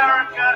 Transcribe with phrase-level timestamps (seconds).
[0.00, 0.46] America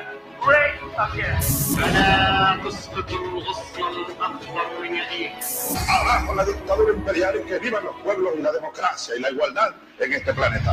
[0.41, 1.41] great again.
[1.77, 5.45] فلا تسقط الغصن الأخضر يعيش.
[5.87, 9.75] Abajo la dictadura imperial y que vivan los pueblos y la democracia y la igualdad
[9.99, 10.71] en este planeta.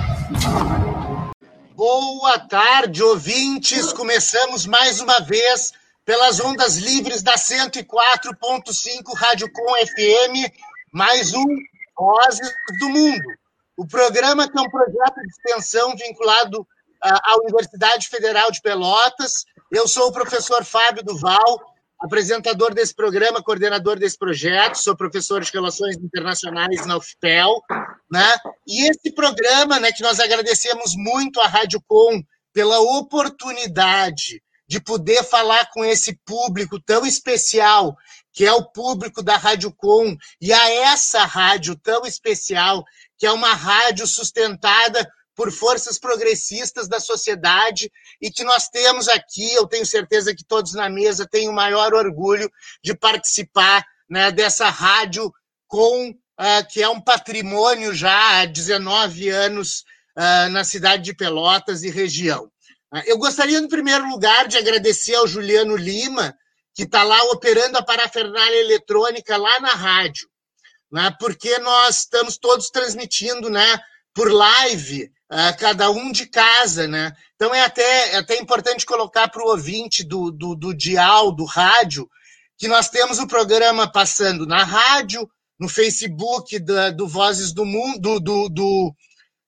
[1.77, 3.93] Boa tarde, ouvintes.
[3.93, 5.75] Começamos mais uma vez
[6.07, 10.51] pelas ondas livres da 104.5 Rádio Com FM,
[10.91, 11.47] mais um
[11.99, 12.51] Vozes
[12.81, 13.29] do Mundo.
[13.77, 16.67] O programa que é um projeto de extensão vinculado
[17.04, 19.46] à Universidade Federal de Pelotas.
[19.70, 21.62] Eu sou o professor Fábio Duval,
[22.00, 27.62] apresentador desse programa, coordenador desse projeto, sou professor de Relações Internacionais na UFPEL,
[28.10, 28.34] né?
[28.68, 32.24] E esse programa, né, que nós agradecemos muito à Rádio Com
[32.54, 37.96] pela oportunidade de poder falar com esse público tão especial,
[38.32, 42.84] que é o público da Rádio Com, e a essa rádio tão especial,
[43.18, 49.54] que é uma rádio sustentada por forças progressistas da sociedade e que nós temos aqui,
[49.54, 52.52] eu tenho certeza que todos na mesa têm o maior orgulho
[52.84, 55.32] de participar né, dessa rádio
[55.68, 59.84] com uh, que é um patrimônio já há 19 anos
[60.18, 62.46] uh, na cidade de Pelotas e região.
[62.94, 66.36] Uh, eu gostaria, em primeiro lugar, de agradecer ao Juliano Lima,
[66.76, 70.28] que está lá operando a parafernália eletrônica lá na rádio,
[70.92, 73.80] né, porque nós estamos todos transmitindo né,
[74.14, 75.12] por live
[75.58, 77.14] cada um de casa, né?
[77.36, 81.46] Então é até, é até importante colocar para o ouvinte do, do, do dial, do
[81.46, 82.10] rádio,
[82.58, 88.20] que nós temos o programa passando na rádio, no Facebook da, do Vozes do Mundo,
[88.20, 88.94] do, do,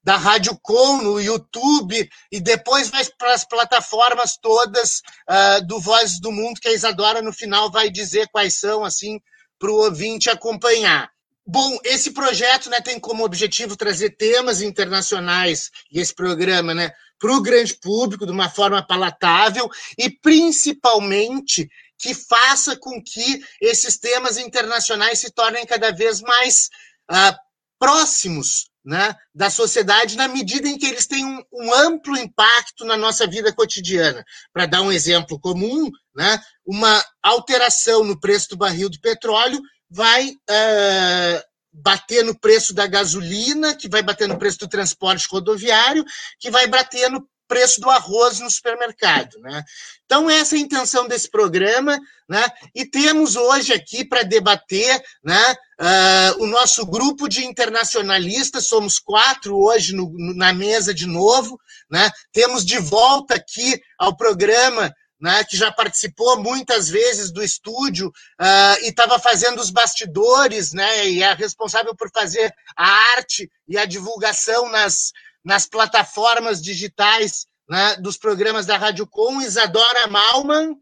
[0.02, 6.20] da Rádio Com, no YouTube, e depois vai para as plataformas todas uh, do Vozes
[6.20, 9.20] do Mundo, que a Isadora no final vai dizer quais são, assim,
[9.58, 11.10] para o ouvinte acompanhar.
[11.48, 17.32] Bom, esse projeto né, tem como objetivo trazer temas internacionais e esse programa né, para
[17.32, 24.38] o grande público de uma forma palatável e, principalmente, que faça com que esses temas
[24.38, 26.68] internacionais se tornem cada vez mais
[27.10, 27.36] uh,
[27.78, 32.96] próximos né, da sociedade, na medida em que eles têm um, um amplo impacto na
[32.96, 34.24] nossa vida cotidiana.
[34.52, 39.60] Para dar um exemplo comum, né, uma alteração no preço do barril de petróleo
[39.90, 41.42] vai uh,
[41.72, 46.04] bater no preço da gasolina, que vai bater no preço do transporte rodoviário,
[46.38, 49.38] que vai bater no preço do arroz no supermercado.
[49.40, 49.62] Né?
[50.04, 51.98] Então, essa é a intenção desse programa,
[52.28, 52.44] né?
[52.74, 59.56] e temos hoje aqui para debater né, uh, o nosso grupo de internacionalistas, somos quatro
[59.56, 61.58] hoje no, na mesa de novo,
[61.90, 62.10] né?
[62.32, 68.82] temos de volta aqui ao programa né, que já participou muitas vezes do estúdio uh,
[68.82, 73.86] e estava fazendo os bastidores, né, e é responsável por fazer a arte e a
[73.86, 75.12] divulgação nas,
[75.44, 80.76] nas plataformas digitais né, dos programas da Rádio Com, Isadora Malman,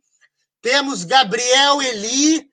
[0.61, 2.49] temos Gabriel Eli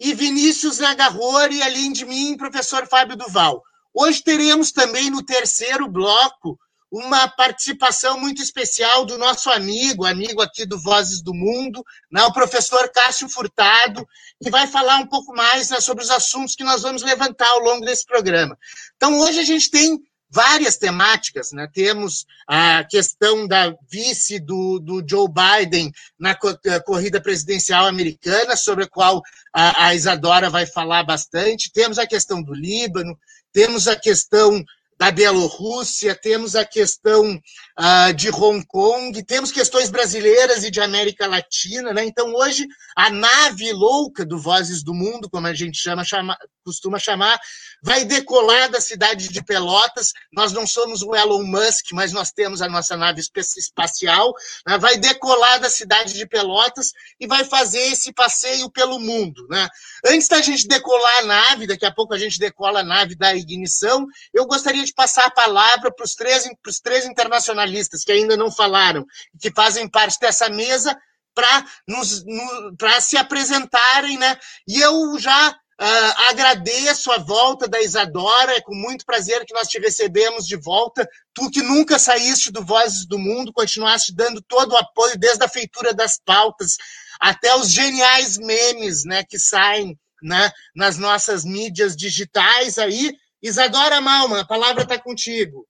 [0.00, 3.62] e Vinícius Nagarrori, além de mim, professor Fábio Duval.
[3.92, 6.58] Hoje teremos também no terceiro bloco
[6.90, 12.32] uma participação muito especial do nosso amigo, amigo aqui do Vozes do Mundo, né, o
[12.32, 14.06] professor Cássio Furtado,
[14.42, 17.60] que vai falar um pouco mais né, sobre os assuntos que nós vamos levantar ao
[17.60, 18.58] longo desse programa.
[18.96, 20.00] Então, hoje a gente tem
[20.30, 21.68] várias temáticas, né?
[21.72, 26.36] Temos a questão da vice do, do Joe Biden na
[26.84, 29.22] corrida presidencial americana, sobre a qual
[29.52, 31.72] a, a Isadora vai falar bastante.
[31.72, 33.18] Temos a questão do Líbano,
[33.52, 34.62] temos a questão
[34.98, 37.40] da Bielorrússia, temos a questão
[37.78, 42.04] uh, de Hong Kong, temos questões brasileiras e de América Latina, né?
[42.04, 42.66] Então, hoje,
[42.96, 46.36] a nave louca do Vozes do Mundo, como a gente chama, chama
[46.68, 47.40] costuma chamar,
[47.82, 50.12] vai decolar da cidade de Pelotas.
[50.30, 53.22] Nós não somos o Elon Musk, mas nós temos a nossa nave
[53.56, 54.34] espacial.
[54.66, 54.76] Né?
[54.76, 59.46] Vai decolar da cidade de Pelotas e vai fazer esse passeio pelo mundo.
[59.48, 59.66] Né?
[60.04, 63.34] Antes da gente decolar a nave, daqui a pouco a gente decola a nave da
[63.34, 66.44] ignição, eu gostaria passar a palavra para os três,
[66.82, 69.04] três internacionalistas que ainda não falaram,
[69.40, 70.96] que fazem parte dessa mesa,
[71.34, 74.38] para se apresentarem, né?
[74.66, 79.68] E eu já Uh, agradeço a volta da Isadora, é com muito prazer que nós
[79.68, 81.08] te recebemos de volta.
[81.32, 85.48] Tu que nunca saíste do Vozes do Mundo, continuaste dando todo o apoio, desde a
[85.48, 86.76] feitura das pautas
[87.20, 93.16] até os geniais memes né, que saem né, nas nossas mídias digitais aí.
[93.42, 95.66] Isadora Malman, a palavra está contigo.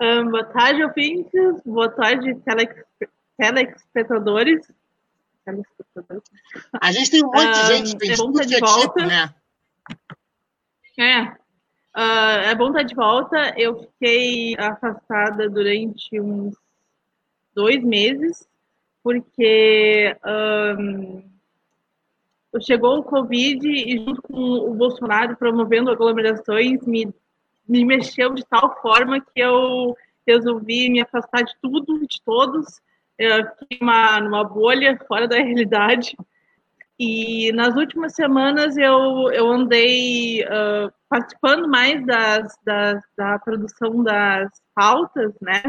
[0.00, 1.62] Um, boa tarde, ouvintes.
[1.64, 2.34] Boa tarde,
[3.36, 4.66] telespectadores.
[6.80, 9.00] A gente tem um monte de gente, tem é bom estar de é volta.
[9.00, 9.34] Tipo, né?
[10.98, 11.22] É.
[11.96, 13.54] Uh, é bom estar de volta.
[13.56, 16.54] Eu fiquei afastada durante uns
[17.54, 18.48] dois meses
[19.02, 20.16] porque
[20.78, 21.29] um,
[22.58, 27.12] chegou o Covid e junto com o Bolsonaro promovendo aglomerações me,
[27.68, 32.80] me mexeu de tal forma que eu resolvi me afastar de tudo, de todos,
[33.58, 36.16] fiquei uma, numa bolha fora da realidade.
[36.98, 44.50] E nas últimas semanas eu, eu andei uh, participando mais das, das, da produção das
[44.74, 45.62] pautas, né?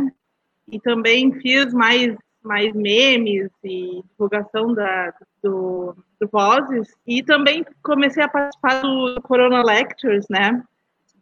[0.69, 6.95] E também fiz mais, mais memes e divulgação da, do, do Vozes.
[7.05, 10.63] E também comecei a participar do Corona Lectures, né?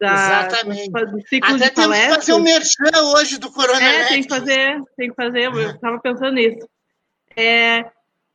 [0.00, 0.14] Da,
[0.46, 0.90] Exatamente.
[0.90, 4.28] Do ciclo Até de temos que fazer um merchan hoje do Corona É, tem que
[4.28, 5.44] fazer, tem que fazer.
[5.44, 6.66] Eu estava pensando nisso.
[7.36, 7.84] É,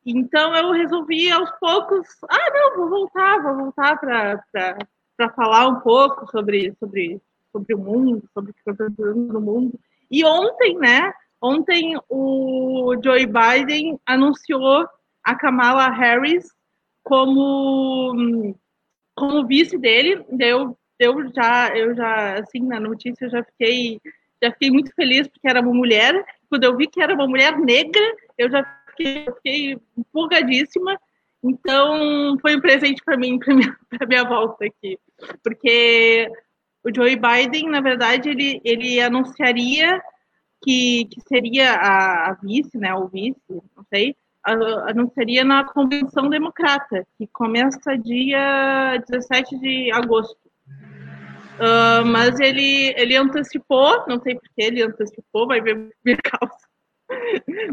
[0.05, 6.29] então eu resolvi aos poucos, ah, não, vou voltar, vou voltar para falar um pouco
[6.29, 7.19] sobre, sobre,
[7.51, 9.79] sobre o mundo, sobre o que está acontecendo no mundo.
[10.09, 11.11] E ontem, né?
[11.41, 14.87] Ontem o Joe Biden anunciou
[15.25, 16.47] a Kamala Harris
[17.03, 18.55] como
[19.15, 20.23] como vice dele.
[20.39, 23.99] Eu eu já eu já assim na notícia eu já fiquei
[24.41, 26.13] já fiquei muito feliz porque era uma mulher.
[26.49, 28.03] Quando eu vi que era uma mulher negra,
[28.37, 30.99] eu já fiquei, fiquei empolgadíssima.
[31.43, 33.77] Então, foi um presente para mim, para minha,
[34.07, 34.99] minha volta aqui.
[35.43, 36.29] Porque
[36.83, 40.01] o Joe Biden, na verdade, ele, ele anunciaria
[40.63, 47.05] que, que seria a, a vice, né, o vice, não sei, anunciaria na Convenção Democrata,
[47.17, 50.37] que começa dia 17 de agosto.
[51.55, 56.55] Uh, mas ele, ele antecipou, não sei por que ele antecipou, vai ver minha causa.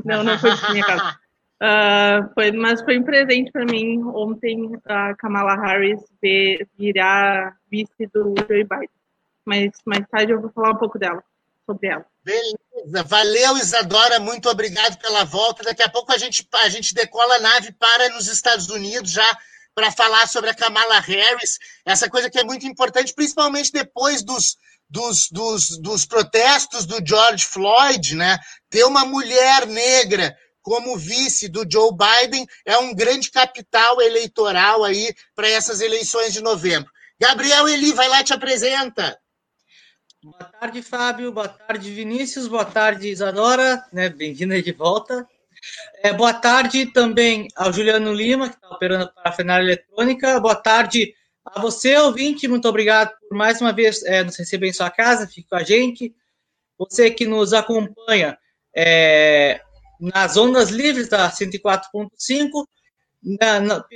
[0.05, 1.19] não, não foi minha causa.
[1.63, 6.01] Uh, foi, mas foi um presente para mim ontem a Kamala Harris
[6.77, 8.89] virar vice do Joe Biden.
[9.45, 11.23] Mas mais tarde eu vou falar um pouco dela,
[11.67, 12.05] sobre ela.
[12.25, 15.63] Beleza, valeu Isadora, muito obrigado pela volta.
[15.63, 19.39] Daqui a pouco a gente, a gente decola a nave para nos Estados Unidos já
[19.75, 24.57] para falar sobre a Kamala Harris, essa coisa que é muito importante, principalmente depois dos,
[24.89, 28.39] dos, dos, dos protestos do George Floyd, né?
[28.69, 35.13] Ter uma mulher negra como vice do Joe Biden é um grande capital eleitoral aí
[35.35, 36.91] para essas eleições de novembro.
[37.21, 39.19] Gabriel Eli, vai lá te apresenta.
[40.25, 41.33] Boa tarde, Fábio.
[41.33, 42.47] Boa tarde, Vinícius.
[42.47, 43.85] Boa tarde, Isadora.
[43.93, 44.09] Né?
[44.09, 45.29] Bem-vinda de volta.
[46.01, 50.39] É, boa tarde também ao Juliano Lima, que está operando para a Final Eletrônica.
[50.39, 51.13] Boa tarde
[51.45, 52.47] a você, ouvinte.
[52.47, 55.27] Muito obrigado por mais uma vez é, nos receber em sua casa.
[55.27, 56.15] Fique com a gente.
[56.79, 58.39] Você que nos acompanha
[58.77, 59.61] é,
[59.99, 62.65] nas ondas livres da 104.5,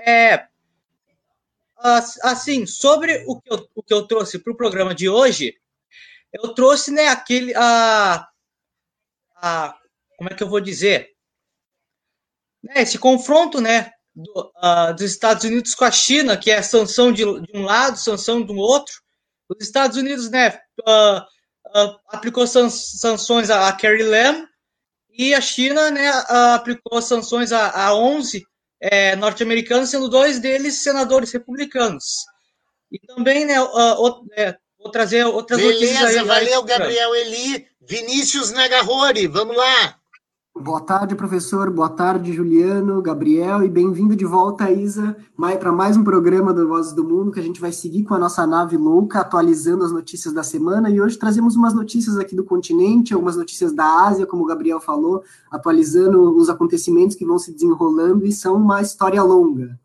[0.06, 0.46] É,
[2.22, 5.58] assim, sobre o que eu, o que eu trouxe para o programa de hoje,
[6.32, 7.54] eu trouxe né, aquele.
[7.56, 8.28] A,
[9.36, 9.76] a,
[10.18, 11.14] como é que eu vou dizer?
[12.64, 17.12] né, esse confronto né, do, uh, dos Estados Unidos com a China, que é sanção
[17.12, 18.94] de, de, um lado, sanção do outro.
[19.50, 24.48] Os Estados Unidos né, uh, uh, aplicou sanções a, a Carrie Lam
[25.12, 26.10] e a China né,
[26.56, 28.44] aplicou sanções a, a 11
[28.82, 32.26] é, norte-americanos, sendo dois deles senadores republicanos.
[32.92, 36.28] E também, né, uh, é, vou trazer outras Beleza, notícias aí.
[36.28, 37.68] Valeu, Gabriel Eli.
[37.86, 40.00] Vinícius Nagarrori, vamos lá.
[40.56, 41.72] Boa tarde, professor.
[41.72, 46.94] Boa tarde, Juliano, Gabriel, e bem-vindo de volta, Isa, para mais um programa do Vozes
[46.94, 50.32] do Mundo, que a gente vai seguir com a nossa nave louca, atualizando as notícias
[50.32, 50.92] da semana.
[50.92, 54.80] E hoje trazemos umas notícias aqui do continente, algumas notícias da Ásia, como o Gabriel
[54.80, 59.80] falou, atualizando os acontecimentos que vão se desenrolando e são uma história longa.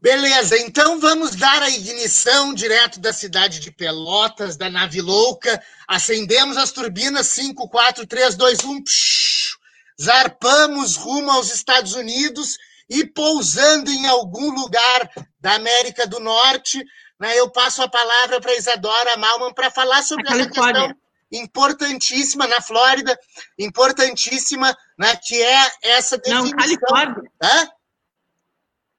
[0.00, 5.62] Beleza, então vamos dar a ignição direto da cidade de Pelotas, da nave louca.
[5.86, 8.82] Acendemos as turbinas 5, 4, 3, 2, 1.
[8.82, 9.58] Psh,
[10.00, 12.56] zarpamos rumo aos Estados Unidos
[12.88, 16.82] e pousando em algum lugar da América do Norte.
[17.20, 20.94] Né, eu passo a palavra para Isadora Malman para falar sobre essa questão
[21.30, 23.16] importantíssima na Flórida,
[23.58, 26.46] importantíssima, né, que é essa definição.
[26.46, 27.30] Não, Califórnia.
[27.42, 27.68] Hã?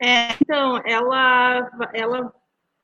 [0.00, 2.34] É, então, ela, ela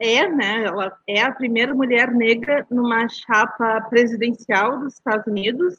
[0.00, 5.78] é, né, ela é a primeira mulher negra numa chapa presidencial dos Estados Unidos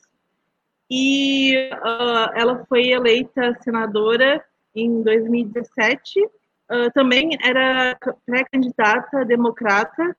[0.90, 4.44] e uh, ela foi eleita senadora
[4.76, 6.24] em 2017.
[6.24, 10.16] Uh, também era pré-candidata democrata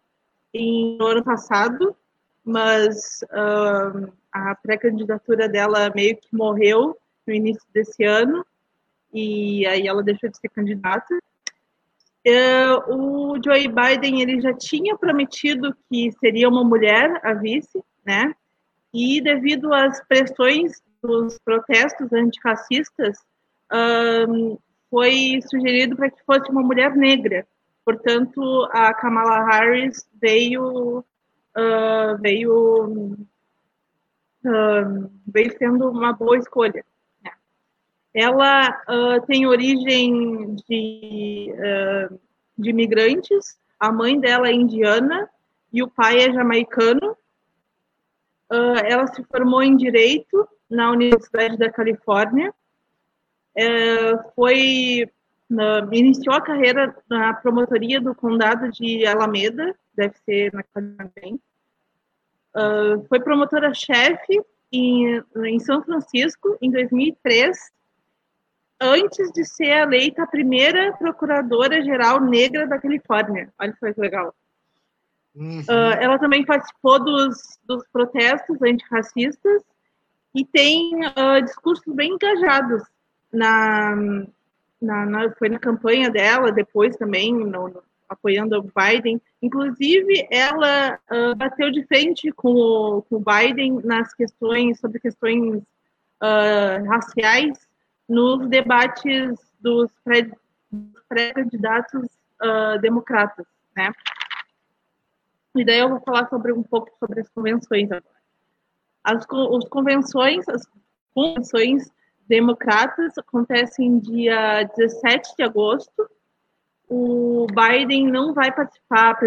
[0.52, 1.96] em, no ano passado,
[2.44, 8.44] mas uh, a pré-candidatura dela meio que morreu no início desse ano
[9.14, 11.14] e aí ela deixou de ser candidata.
[12.26, 18.34] Uh, o Joe Biden ele já tinha prometido que seria uma mulher a vice, né?
[18.92, 23.18] E devido às pressões dos protestos antirracistas,
[24.28, 24.58] um,
[24.90, 27.46] foi sugerido para que fosse uma mulher negra.
[27.84, 33.16] Portanto, a Kamala Harris veio uh, veio
[35.26, 36.84] veio sendo uma boa escolha.
[38.14, 41.52] Ela uh, tem origem de,
[42.56, 43.58] de imigrantes.
[43.78, 45.28] A mãe dela é indiana
[45.72, 47.16] e o pai é jamaicano.
[48.88, 52.54] ela se formou em direito na Universidade da Califórnia
[53.54, 55.08] é, foi
[55.92, 61.40] iniciou a carreira na promotoria do condado de Alameda, deve ser na também.
[62.56, 64.40] Uh, foi promotora-chefe
[64.72, 67.72] em, em São Francisco em 2003,
[68.80, 73.52] antes de ser eleita a primeira procuradora-geral negra da Califórnia.
[73.58, 74.34] Olha que legal.
[75.34, 75.60] Uhum.
[75.60, 79.62] Uh, ela também participou dos, dos protestos antirracistas
[80.34, 82.82] e tem uh, discursos bem engajados
[83.32, 83.96] na,
[84.80, 89.20] na, na, foi na campanha dela, depois também, no, no, apoiando o Biden.
[89.42, 95.62] Inclusive, ela uh, bateu de frente com o, com o Biden nas questões, sobre questões
[96.86, 97.58] raciais,
[98.08, 99.90] nos debates dos
[101.08, 102.08] pré-candidatos
[102.38, 103.46] pré uh, democratas,
[103.76, 103.92] né?
[105.56, 107.88] E daí eu vou falar sobre um pouco sobre as convenções.
[107.92, 108.02] As,
[109.04, 109.26] as
[109.68, 110.66] convenções, as
[111.14, 111.90] convenções
[112.26, 116.10] democratas acontecem dia 17 de agosto.
[116.88, 119.18] O Biden não vai participar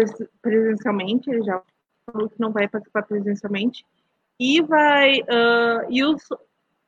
[0.42, 1.60] presencialmente, ele já
[2.06, 3.84] falou que não vai participar presencialmente.
[4.38, 6.22] E vai uh, e os,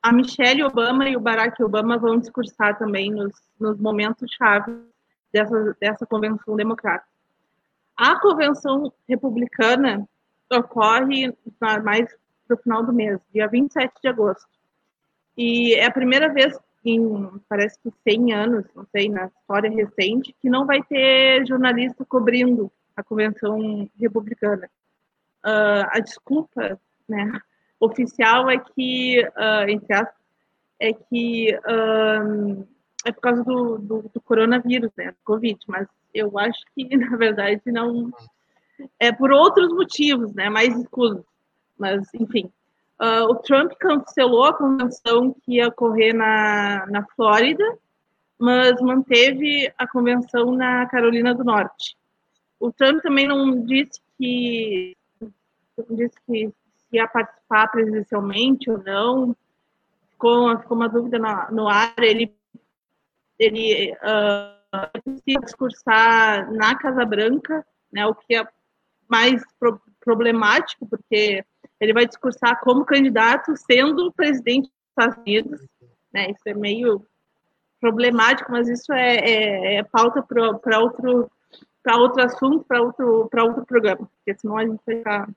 [0.03, 4.73] a Michelle Obama e o Barack Obama vão discursar também nos, nos momentos chave
[5.33, 7.05] dessa, dessa convenção democrata.
[7.97, 10.09] A convenção republicana
[10.51, 11.35] ocorre
[11.85, 12.09] mais
[12.47, 14.49] para o final do mês, dia 27 de agosto.
[15.37, 20.35] E é a primeira vez em, parece que 100 anos, não sei, na história recente,
[20.41, 24.69] que não vai ter jornalista cobrindo a convenção republicana.
[25.45, 27.41] Uh, a desculpa né,
[27.81, 30.15] oficial é que, uh, entre aspas,
[30.79, 32.67] é que uh,
[33.05, 37.63] é por causa do, do, do, coronavírus, né, Covid, mas eu acho que, na verdade,
[37.67, 38.13] não...
[38.99, 41.25] É por outros motivos, né, mais escusos.
[41.79, 42.51] Mas, enfim,
[43.01, 47.65] Uh, o Trump cancelou a convenção que ia ocorrer na, na Flórida,
[48.39, 51.97] mas manteve a convenção na Carolina do Norte.
[52.59, 54.95] O Trump também não disse que,
[55.89, 56.53] disse que
[56.93, 59.37] ia participar presencialmente ou não.
[60.11, 61.95] Ficou, ficou uma dúvida no, no ar.
[61.99, 62.35] Ele,
[63.39, 68.47] ele uh, discursar na Casa Branca, né, o que é
[69.09, 71.45] mais pro, problemático, porque
[71.81, 75.67] ele vai discursar como candidato sendo presidente dos Estados Unidos.
[76.13, 76.31] Né?
[76.31, 77.07] Isso é meio
[77.81, 81.31] problemático, mas isso é, é, é pauta para outro
[81.83, 85.29] para outro assunto, para outro outro programa, porque senão a gente vai ficar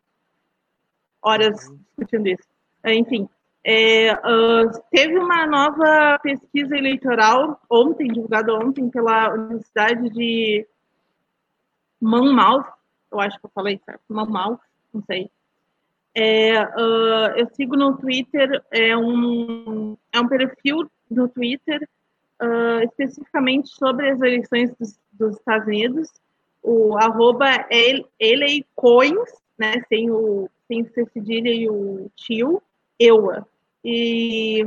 [1.24, 2.44] horas discutindo isso.
[2.86, 3.30] Enfim,
[3.66, 10.68] é, uh, teve uma nova pesquisa eleitoral ontem, divulgada ontem pela Universidade de
[12.02, 12.66] Monmouth,
[13.12, 14.60] eu acho que eu falei certo, Monmouth,
[14.94, 15.32] não sei,
[16.14, 21.88] é, uh, eu sigo no Twitter, é um, é um perfil no Twitter
[22.42, 26.10] uh, especificamente sobre as eleições dos, dos Estados Unidos,
[26.62, 27.66] o arroba
[28.76, 32.62] Coins, né, sem o, sem o cedilha e o tio,
[33.00, 33.46] EUA.
[33.84, 34.62] E,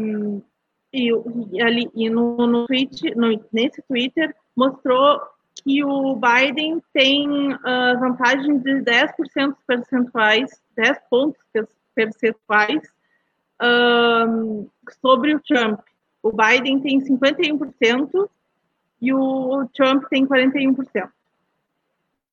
[0.92, 1.10] e,
[1.52, 5.20] e, ali, e no, no, tweet, no, nesse Twitter mostrou
[5.62, 11.40] que o Biden tem uh, vantagem de 10% percentuais, 10 pontos
[11.94, 12.82] percentuais
[13.62, 14.68] um,
[15.02, 15.80] sobre o Trump.
[16.22, 18.28] O Biden tem 51%
[19.00, 21.10] e o Trump tem 41%.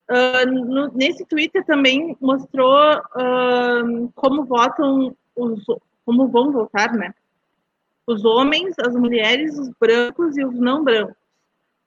[0.09, 5.63] Uh, no, nesse Twitter também mostrou uh, como votam os,
[6.05, 7.13] como vão votar, né?
[8.05, 11.15] Os homens, as mulheres, os brancos e os não brancos.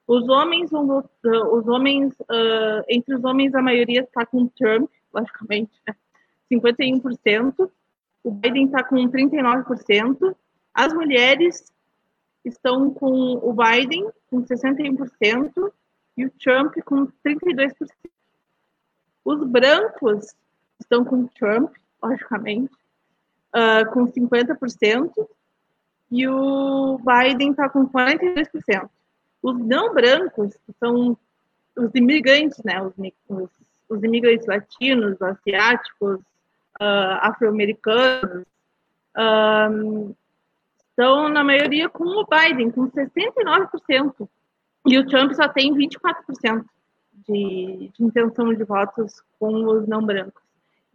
[0.07, 5.95] Os homens, os homens uh, entre os homens, a maioria está com Trump, logicamente, né?
[6.51, 7.69] 51%.
[8.23, 10.35] O Biden está com 39%.
[10.73, 11.71] As mulheres
[12.43, 15.71] estão com o Biden com 61%
[16.17, 17.71] e o Trump com 32%.
[19.23, 20.35] Os brancos
[20.79, 22.73] estão com o Trump, logicamente,
[23.53, 25.11] uh, com 50%,
[26.09, 28.89] e o Biden está com 42%.
[29.43, 31.17] Os não brancos, que são
[31.75, 32.93] os imigrantes, né, os,
[33.29, 33.49] os,
[33.89, 36.19] os imigrantes latinos, asiáticos,
[36.81, 38.45] uh, afro-americanos,
[39.17, 40.15] um,
[40.89, 44.27] estão, na maioria, com o Biden, com 69%.
[44.87, 46.65] E o Trump só tem 24%
[47.27, 50.41] de, de intenção de votos com os não brancos.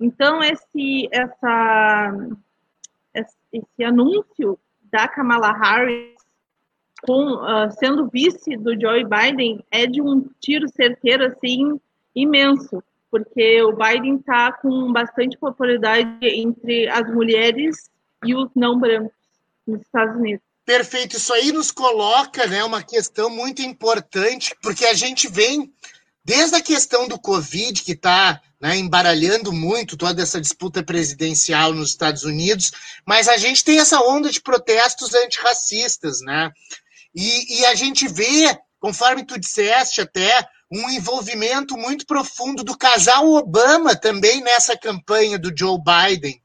[0.00, 2.16] Então, esse, essa,
[3.52, 4.58] esse anúncio
[4.90, 6.16] da Kamala Harris
[7.02, 11.78] com, uh, sendo vice do Joe Biden é de um tiro certeiro assim
[12.14, 17.90] imenso, porque o Biden está com bastante popularidade entre as mulheres
[18.24, 19.12] e os não brancos
[19.66, 20.51] nos Estados Unidos.
[20.64, 25.72] Perfeito, isso aí nos coloca, né, uma questão muito importante, porque a gente vem
[26.24, 31.90] desde a questão do Covid, que está né, embaralhando muito toda essa disputa presidencial nos
[31.90, 32.70] Estados Unidos,
[33.04, 36.50] mas a gente tem essa onda de protestos antirracistas, né?
[37.12, 43.28] E, e a gente vê, conforme tu disseste até, um envolvimento muito profundo do casal
[43.32, 46.41] Obama também nessa campanha do Joe Biden.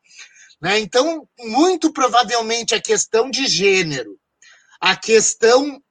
[0.61, 0.79] Né?
[0.79, 4.19] Então, muito provavelmente a questão de gênero,
[4.79, 5.81] a questão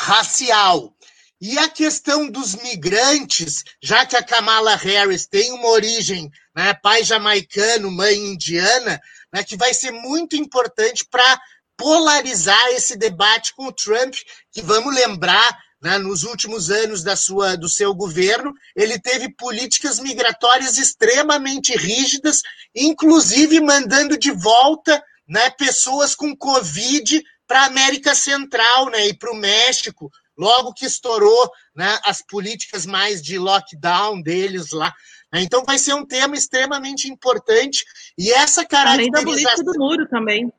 [0.00, 0.94] racial
[1.40, 7.04] e a questão dos migrantes, já que a Kamala Harris tem uma origem, né, pai
[7.04, 9.00] jamaicano, mãe indiana,
[9.32, 11.40] né, que vai ser muito importante para
[11.76, 14.14] polarizar esse debate com o Trump,
[14.50, 20.00] que vamos lembrar, né, nos últimos anos da sua, do seu governo, ele teve políticas
[20.00, 22.42] migratórias extremamente rígidas,
[22.74, 29.32] inclusive mandando de volta né, pessoas com Covid para a América Central né, e para
[29.32, 34.92] o México, logo que estourou né, as políticas mais de lockdown deles lá.
[35.32, 35.42] Né.
[35.42, 37.84] Então vai ser um tema extremamente importante
[38.16, 38.94] e essa caracterização...
[38.94, 40.52] Além da política do muro também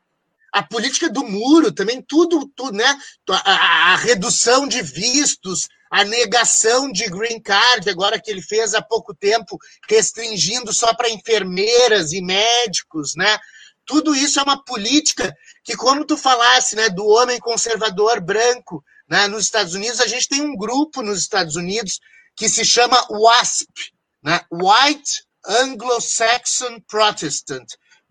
[0.54, 2.98] a política do muro também, tudo, tudo né?
[3.30, 8.82] A, a, redução de vistos, a negação de green card, agora que ele fez há
[8.82, 9.58] pouco tempo,
[9.90, 13.38] restringindo só para enfermeiras e médicos, né?
[13.86, 19.28] Tudo isso é uma política que, como tu falasse, né, do homem conservador branco, né,
[19.28, 22.00] nos Estados Unidos, a gente tem um grupo nos Estados Unidos
[22.36, 27.66] que se chama WASP, né, White Anglo-Saxon Protestant,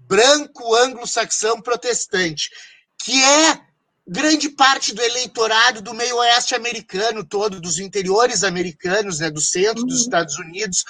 [0.08, 2.50] branco anglo-saxão protestante,
[2.98, 3.60] que é
[4.06, 9.84] grande parte do eleitorado do meio oeste americano todo, dos interiores americanos, né, do centro
[9.84, 10.04] dos uhum.
[10.04, 10.84] Estados Unidos,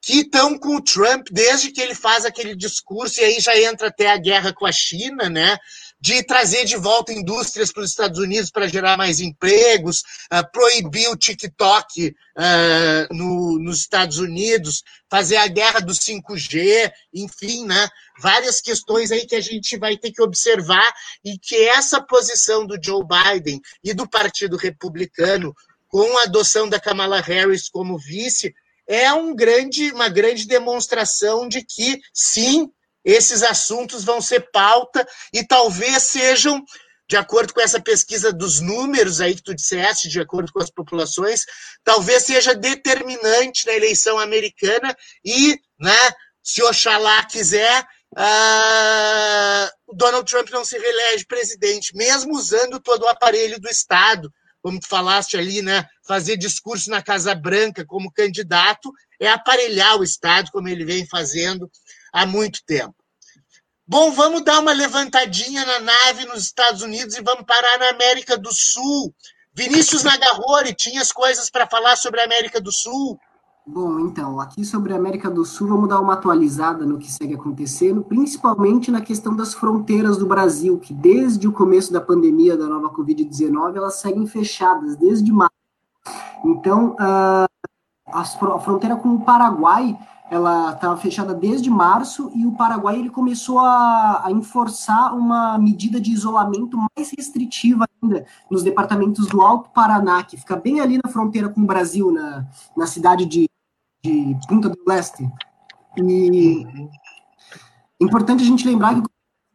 [0.00, 3.88] que estão com o Trump desde que ele faz aquele discurso, e aí já entra
[3.88, 5.56] até a guerra com a China, né?
[6.02, 10.00] De trazer de volta indústrias para os Estados Unidos para gerar mais empregos,
[10.32, 17.64] uh, proibir o TikTok uh, no, nos Estados Unidos, fazer a guerra do 5G, enfim,
[17.66, 17.88] né?
[18.20, 20.92] várias questões aí que a gente vai ter que observar
[21.24, 25.54] e que essa posição do Joe Biden e do Partido Republicano
[25.86, 28.52] com a adoção da Kamala Harris como vice
[28.88, 32.68] é um grande, uma grande demonstração de que, sim,
[33.04, 36.64] esses assuntos vão ser pauta e talvez sejam,
[37.08, 40.70] de acordo com essa pesquisa dos números aí que tu disseste, de acordo com as
[40.70, 41.44] populações,
[41.84, 46.12] talvez seja determinante na eleição americana e, né,
[46.42, 47.82] se Oxalá quiser,
[48.16, 54.78] uh, Donald Trump não se reelege presidente, mesmo usando todo o aparelho do Estado, como
[54.78, 60.50] tu falaste ali, né, fazer discurso na Casa Branca como candidato, é aparelhar o Estado,
[60.52, 61.70] como ele vem fazendo
[62.12, 62.94] há muito tempo.
[63.86, 68.38] Bom, vamos dar uma levantadinha na nave nos Estados Unidos e vamos parar na América
[68.38, 69.12] do Sul.
[69.54, 73.18] Vinícius Nagarrori, tinhas coisas para falar sobre a América do Sul?
[73.66, 77.34] Bom, então, aqui sobre a América do Sul, vamos dar uma atualizada no que segue
[77.34, 82.66] acontecendo, principalmente na questão das fronteiras do Brasil, que desde o começo da pandemia da
[82.66, 85.54] nova Covid-19, elas seguem fechadas, desde março.
[86.44, 87.46] Então, uh,
[88.06, 89.96] a fronteira com o Paraguai
[90.32, 96.00] ela estava fechada desde março e o Paraguai ele começou a, a enforçar uma medida
[96.00, 101.10] de isolamento mais restritiva ainda nos departamentos do Alto Paraná, que fica bem ali na
[101.10, 103.46] fronteira com o Brasil, na, na cidade de,
[104.02, 105.30] de Punta do Leste.
[105.98, 106.66] E
[108.00, 109.11] é importante a gente lembrar que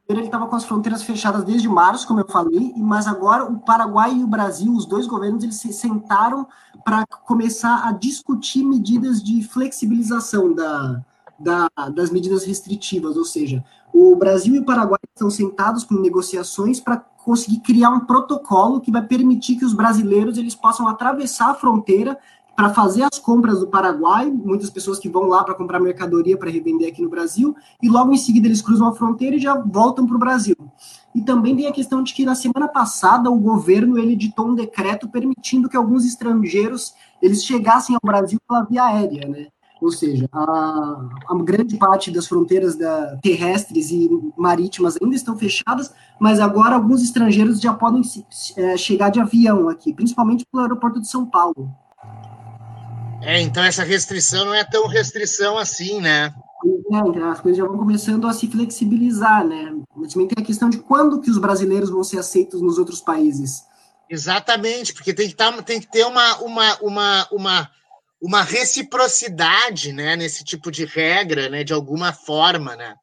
[0.10, 4.16] ele estava com as fronteiras fechadas desde março, como eu falei, mas agora o Paraguai
[4.16, 6.48] e o Brasil, os dois governos, eles se sentaram
[6.86, 11.04] para começar a discutir medidas de flexibilização da,
[11.38, 16.80] da, das medidas restritivas, ou seja, o Brasil e o Paraguai estão sentados com negociações
[16.80, 21.56] para conseguir criar um protocolo que vai permitir que os brasileiros eles possam atravessar a
[21.56, 22.18] fronteira
[22.58, 26.50] para fazer as compras do Paraguai, muitas pessoas que vão lá para comprar mercadoria para
[26.50, 30.08] revender aqui no Brasil, e logo em seguida eles cruzam a fronteira e já voltam
[30.08, 30.56] para o Brasil.
[31.14, 34.56] E também tem a questão de que na semana passada o governo ele editou um
[34.56, 39.48] decreto permitindo que alguns estrangeiros eles chegassem ao Brasil pela via aérea, né?
[39.80, 45.94] Ou seja, a, a grande parte das fronteiras da, terrestres e marítimas ainda estão fechadas,
[46.20, 48.02] mas agora alguns estrangeiros já podem
[48.56, 51.72] é, chegar de avião aqui, principalmente pelo aeroporto de São Paulo.
[53.22, 56.34] É, então essa restrição não é tão restrição assim, né?
[56.92, 59.76] É, as coisas já vão começando a se flexibilizar, né?
[59.96, 63.02] Mas também tem a questão de quando que os brasileiros vão ser aceitos nos outros
[63.02, 63.64] países.
[64.10, 67.70] Exatamente, porque tem que, tá, tem que ter uma, uma, uma, uma,
[68.22, 72.96] uma reciprocidade né, nesse tipo de regra, né, de alguma forma, né?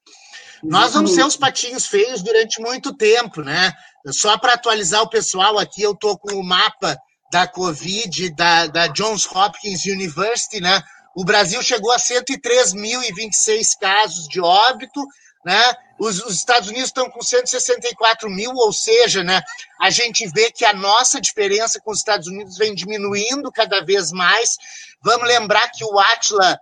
[0.63, 0.73] Exatamente.
[0.73, 3.73] Nós vamos ser os patinhos feios durante muito tempo, né?
[4.09, 6.99] Só para atualizar o pessoal aqui, eu tô com o mapa
[7.35, 10.81] da Covid da, da Johns Hopkins University, né?
[11.17, 15.05] O Brasil chegou a 103.026 casos de óbito,
[15.45, 15.75] né?
[15.99, 19.43] Os, os, Estados Unidos estão com 164 mil, ou seja, né?
[19.81, 24.13] A gente vê que a nossa diferença com os Estados Unidos vem diminuindo cada vez
[24.13, 24.57] mais.
[25.03, 26.57] Vamos lembrar que o Atla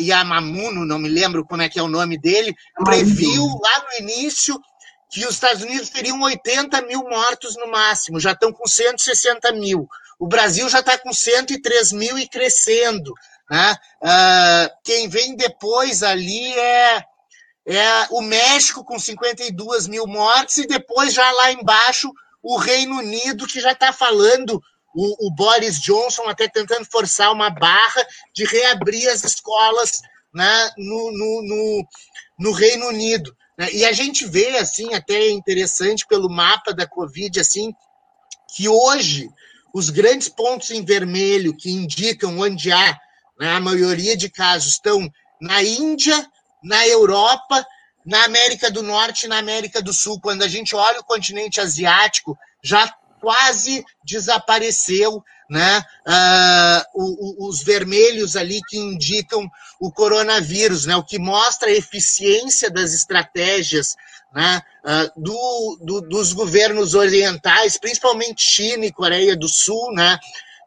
[0.00, 4.58] Yamamuno, não me lembro como é que é o nome dele, previu lá no início
[5.16, 9.88] que os Estados Unidos teriam 80 mil mortos no máximo, já estão com 160 mil.
[10.18, 13.14] O Brasil já está com 103 mil e crescendo.
[13.50, 13.76] Né?
[14.02, 17.02] Uh, quem vem depois ali é,
[17.66, 23.46] é o México com 52 mil mortes e depois já lá embaixo o Reino Unido
[23.46, 24.60] que já está falando
[24.94, 30.02] o, o, Boris Johnson até tentando forçar uma barra de reabrir as escolas
[30.34, 31.88] né, no, no, no,
[32.38, 33.34] no Reino Unido.
[33.56, 33.72] Né?
[33.72, 37.72] E a gente vê, assim, até interessante pelo mapa da Covid, assim,
[38.54, 39.28] que hoje
[39.72, 42.98] os grandes pontos em vermelho que indicam onde há
[43.38, 46.26] né, a maioria de casos estão na Índia,
[46.62, 47.64] na Europa,
[48.04, 50.20] na América do Norte e na América do Sul.
[50.20, 52.88] Quando a gente olha o continente asiático, já
[53.20, 55.82] quase desapareceu né?
[56.94, 60.96] O, os vermelhos ali que indicam o coronavírus, né?
[60.96, 63.96] o que mostra a eficiência das estratégias
[64.34, 64.60] né?
[64.84, 70.18] Uh, do, do, dos governos orientais, principalmente China e Coreia do Sul, né?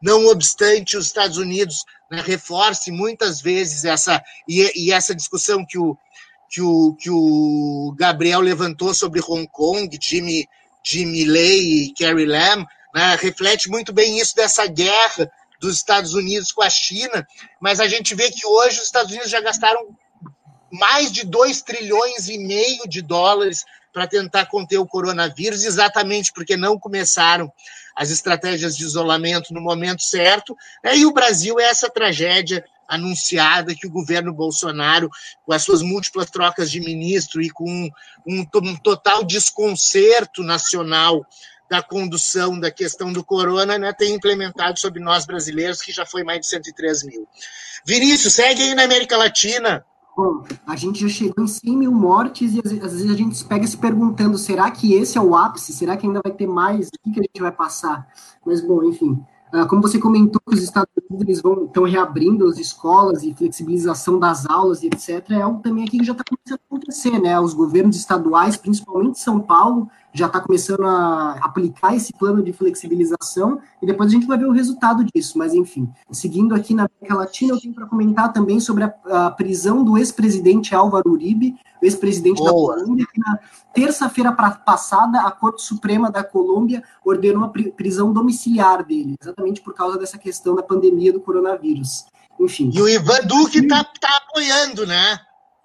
[0.02, 5.78] não obstante os Estados Unidos né, reforce muitas vezes essa e, e, essa discussão que
[5.78, 5.96] o,
[6.48, 10.48] que, o, que o Gabriel levantou sobre Hong Kong, Jimmy,
[10.82, 16.52] Jimmy Lay e Carrie Lam, né, reflete muito bem isso dessa guerra dos Estados Unidos
[16.52, 17.26] com a China,
[17.60, 19.94] mas a gente vê que hoje os Estados Unidos já gastaram
[20.72, 26.56] mais de 2 trilhões e meio de dólares para tentar conter o coronavírus, exatamente porque
[26.56, 27.52] não começaram
[27.94, 30.56] as estratégias de isolamento no momento certo.
[30.82, 30.98] Né?
[30.98, 35.10] E o Brasil é essa tragédia anunciada que o governo Bolsonaro,
[35.44, 37.90] com as suas múltiplas trocas de ministro e com
[38.26, 41.24] um, um total desconcerto nacional
[41.70, 46.24] da condução da questão do corona, né, tem implementado sobre nós brasileiros, que já foi
[46.24, 47.28] mais de 103 mil.
[47.86, 49.86] Vinícius, segue aí na América Latina.
[50.16, 53.64] Bom, a gente já chegou em 100 mil mortes e às vezes a gente pega
[53.66, 55.72] se perguntando, será que esse é o ápice?
[55.72, 56.88] Será que ainda vai ter mais?
[56.88, 58.08] O que, que a gente vai passar?
[58.44, 63.24] Mas, bom, enfim, ah, como você comentou os Estados Unidos vão, estão reabrindo as escolas
[63.24, 66.74] e flexibilização das aulas e etc., é algo também aqui que já está começando a
[66.74, 67.40] acontecer, né?
[67.40, 73.60] Os governos estaduais, principalmente São Paulo, já está começando a aplicar esse plano de flexibilização
[73.80, 75.38] e depois a gente vai ver o resultado disso.
[75.38, 78.94] Mas, enfim, seguindo aqui na América Latina, eu tenho para comentar também sobre a,
[79.26, 83.38] a prisão do ex-presidente Álvaro Uribe, ex-presidente da Colômbia, que na
[83.72, 89.98] terça-feira passada a Corte Suprema da Colômbia ordenou a prisão domiciliar dele, exatamente por causa
[89.98, 92.04] dessa questão da pandemia do coronavírus.
[92.38, 92.70] Enfim.
[92.74, 95.20] E o Ivan Duque está tá apoiando, né?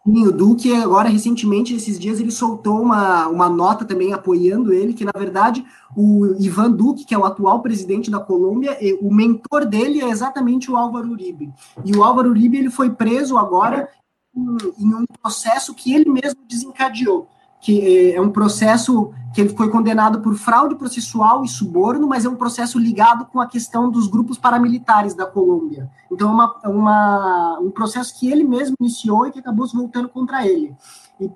[0.05, 4.93] Sim, o Duque, agora, recentemente, esses dias, ele soltou uma, uma nota também apoiando ele,
[4.93, 5.65] que, na verdade,
[5.97, 10.69] o Ivan Duque, que é o atual presidente da Colômbia, o mentor dele é exatamente
[10.69, 11.51] o Álvaro Uribe.
[11.83, 13.89] E o Álvaro Uribe, ele foi preso agora
[14.35, 17.27] em, em um processo que ele mesmo desencadeou
[17.65, 22.23] que é, é um processo que ele foi condenado por fraude processual e suborno, mas
[22.23, 25.89] é um processo ligado com a questão dos grupos paramilitares da Colômbia.
[26.11, 30.07] Então, é uma, uma, um processo que ele mesmo iniciou e que acabou se voltando
[30.07, 30.75] contra ele.
[31.19, 31.31] E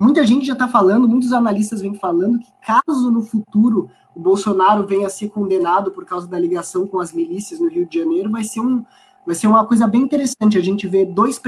[0.00, 4.86] muita gente já está falando, muitos analistas vêm falando que caso no futuro o Bolsonaro
[4.86, 8.30] venha a ser condenado por causa da ligação com as milícias no Rio de Janeiro,
[8.30, 8.82] vai ser, um,
[9.26, 11.38] vai ser uma coisa bem interessante a gente ver dois,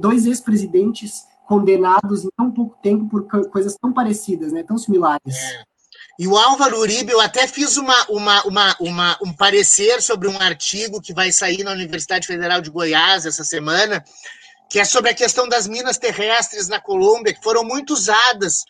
[0.00, 5.36] dois ex-presidentes condenados em tão pouco tempo por coisas tão parecidas, né, tão similares.
[5.36, 5.64] É.
[6.18, 10.40] E o Álvaro Uribe, eu até fiz uma, uma, uma, uma, um parecer sobre um
[10.40, 14.04] artigo que vai sair na Universidade Federal de Goiás essa semana,
[14.70, 18.60] que é sobre a questão das minas terrestres na Colômbia, que foram muito usadas,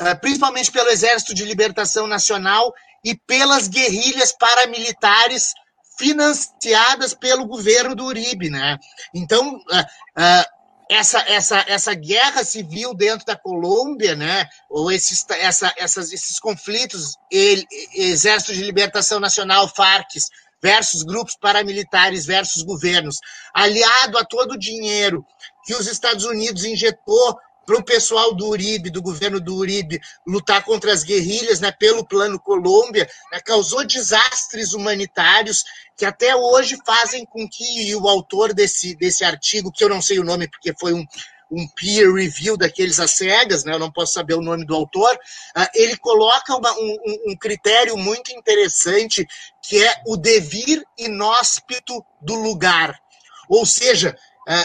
[0.00, 5.54] uh, principalmente pelo Exército de Libertação Nacional e pelas guerrilhas paramilitares
[5.98, 8.78] financiadas pelo governo do Uribe, né?
[9.14, 10.61] Então, uh, uh,
[10.92, 17.16] essa, essa, essa guerra civil dentro da Colômbia, né, ou esses, essa, essas, esses conflitos,
[17.30, 20.08] ele, Exército de Libertação Nacional, Farc,
[20.62, 23.18] versus grupos paramilitares versus governos,
[23.54, 25.26] aliado a todo o dinheiro
[25.64, 30.64] que os Estados Unidos injetou para o pessoal do Uribe, do governo do Uribe, lutar
[30.64, 35.62] contra as guerrilhas né, pelo Plano Colômbia, né, causou desastres humanitários
[35.96, 40.18] que até hoje fazem com que o autor desse, desse artigo, que eu não sei
[40.18, 41.06] o nome porque foi um,
[41.50, 45.12] um peer review daqueles às cegas, né, eu não posso saber o nome do autor,
[45.56, 46.96] uh, ele coloca uma, um,
[47.28, 49.26] um critério muito interessante
[49.62, 52.98] que é o devir inóspito do lugar.
[53.48, 54.16] Ou seja,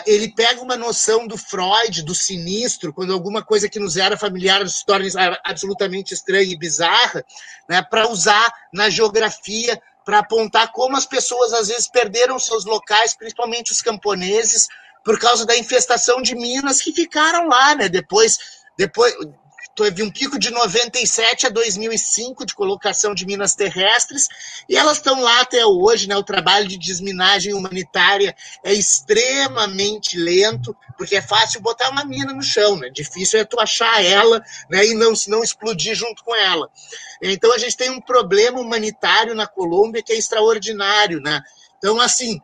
[0.05, 4.67] ele pega uma noção do Freud, do sinistro, quando alguma coisa que nos era familiar
[4.67, 5.07] se torna
[5.43, 7.23] absolutamente estranha e bizarra,
[7.69, 13.13] né, para usar na geografia, para apontar como as pessoas às vezes perderam seus locais,
[13.13, 14.67] principalmente os camponeses,
[15.03, 17.87] por causa da infestação de minas que ficaram lá, né?
[17.87, 18.37] Depois,
[18.77, 19.13] depois
[19.83, 24.27] teve um pico de 97 a 2005 de colocação de minas terrestres,
[24.67, 26.17] e elas estão lá até hoje, né?
[26.17, 32.41] O trabalho de desminagem humanitária é extremamente lento, porque é fácil botar uma mina no
[32.41, 32.89] chão, né?
[32.89, 34.85] Difícil é tu achar ela, né?
[34.85, 36.69] E não, não explodir junto com ela.
[37.21, 41.41] Então a gente tem um problema humanitário na Colômbia que é extraordinário, né?
[41.77, 42.41] Então, assim,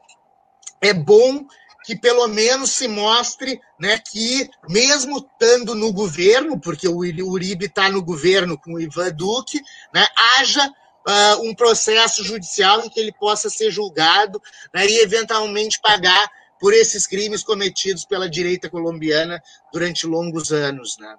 [0.80, 1.46] é bom
[1.84, 7.90] que pelo menos se mostre né, que, mesmo estando no governo, porque o Uribe está
[7.90, 9.62] no governo com o Ivan Duque,
[9.94, 10.06] né,
[10.38, 14.42] haja uh, um processo judicial em que ele possa ser julgado
[14.74, 19.42] né, e, eventualmente, pagar por esses crimes cometidos pela direita colombiana
[19.72, 20.98] durante longos anos.
[20.98, 21.14] Né?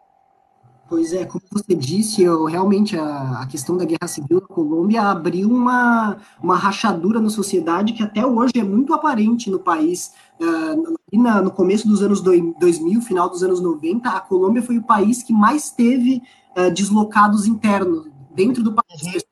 [0.94, 5.02] Pois é, como você disse, eu, realmente a, a, questão da guerra civil na Colômbia
[5.02, 10.12] abriu uma, uma rachadura na sociedade que até hoje é muito aparente no país.
[10.40, 14.84] Uh, na, no começo dos anos 2000, final dos anos 90, a Colômbia foi o
[14.84, 16.22] país que mais teve
[16.56, 18.94] uh, deslocados internos dentro do país.
[18.94, 19.24] As pessoas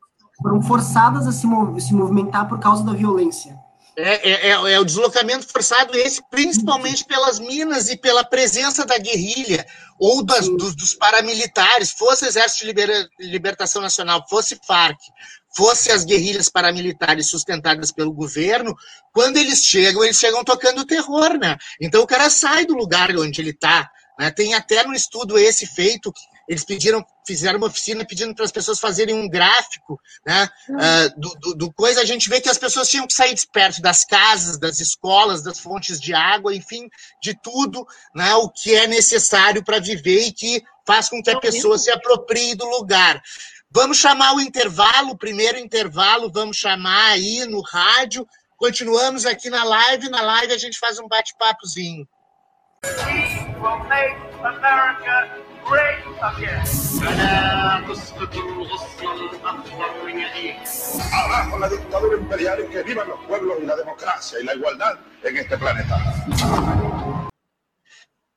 [0.42, 3.56] foram forçadas a se, mov se movimentar por causa da violência.
[3.94, 8.96] É, é, é, é, o deslocamento forçado esse, principalmente pelas minas e pela presença da
[8.96, 9.66] guerrilha
[9.98, 14.98] ou das, dos, dos, paramilitares, fosse Exército de Libera, Libertação Nacional, fosse FARC,
[15.54, 18.74] fosse as guerrilhas paramilitares sustentadas pelo governo,
[19.12, 21.58] quando eles chegam, eles chegam tocando terror, né?
[21.78, 23.90] Então o cara sai do lugar onde ele está.
[24.18, 24.30] Né?
[24.30, 26.12] Tem até no estudo esse feito
[26.48, 30.48] eles pediram, fizeram uma oficina pedindo para as pessoas fazerem um gráfico, né?
[30.68, 33.46] Uh, do, do, do, coisa, a gente vê que as pessoas tinham que sair de
[33.46, 36.88] perto das casas, das escolas, das fontes de água, enfim,
[37.22, 38.34] de tudo, né?
[38.34, 42.54] O que é necessário para viver e que faz com que a pessoa se aproprie
[42.54, 43.22] do lugar.
[43.70, 48.26] Vamos chamar o intervalo, o primeiro intervalo, vamos chamar aí no rádio.
[48.56, 50.10] Continuamos aqui na live.
[50.10, 52.06] Na live a gente faz um bate-papozinho.
[52.84, 55.51] We will make America.
[61.12, 64.98] Abajo la dictadura imperial y que vivan los pueblos y la democracia y la igualdad
[65.22, 65.96] en este planeta.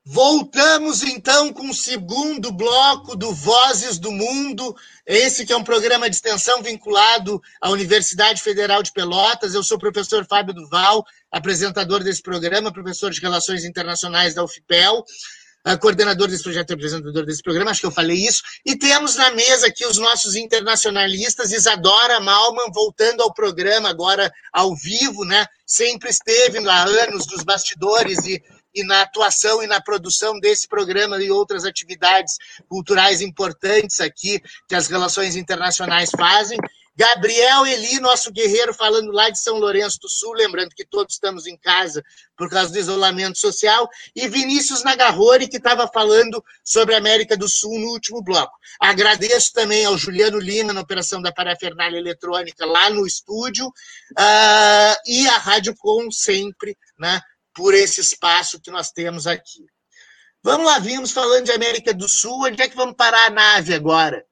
[0.08, 4.76] Voltamos então com o segundo bloco do Vozes do Mundo.
[5.04, 9.56] Esse que é um programa de extensão vinculado à Universidade Federal de Pelotas.
[9.56, 15.04] Eu sou o professor Fábio Duval, apresentador desse programa, professor de Relações Internacionais da UFPEL,
[15.80, 18.43] coordenador desse projeto e apresentador desse programa, acho que eu falei isso.
[18.65, 24.75] E temos na mesa aqui os nossos internacionalistas, Isadora Malman, voltando ao programa agora ao
[24.75, 25.45] vivo, né?
[25.65, 28.41] Sempre esteve há anos dos bastidores e
[28.75, 32.36] e na atuação e na produção desse programa e outras atividades
[32.67, 36.58] culturais importantes aqui que as relações internacionais fazem.
[36.95, 41.45] Gabriel Eli, nosso guerreiro, falando lá de São Lourenço do Sul, lembrando que todos estamos
[41.45, 42.01] em casa
[42.38, 47.49] por causa do isolamento social, e Vinícius Nagarrori, que estava falando sobre a América do
[47.49, 48.58] Sul no último bloco.
[48.79, 55.27] Agradeço também ao Juliano Lima, na operação da parafernália eletrônica, lá no estúdio, uh, e
[55.27, 57.19] a Rádio Com, sempre, né,
[57.53, 59.65] por esse espaço que nós temos aqui.
[60.41, 63.73] Vamos lá, vimos falando de América do Sul, onde é que vamos parar a nave
[63.73, 64.23] agora?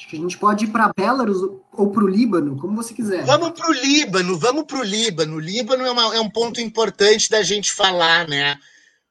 [0.00, 1.42] Acho que a gente pode ir para Belarus
[1.74, 3.22] ou para o Líbano, como você quiser.
[3.26, 5.36] Vamos para o Líbano, vamos para o Líbano.
[5.36, 8.58] O Líbano é, uma, é um ponto importante da gente falar, né?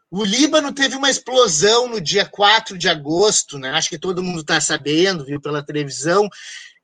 [0.10, 3.70] O Líbano teve uma explosão no dia 4 de agosto, né?
[3.70, 6.28] Acho que todo mundo está sabendo, viu pela televisão,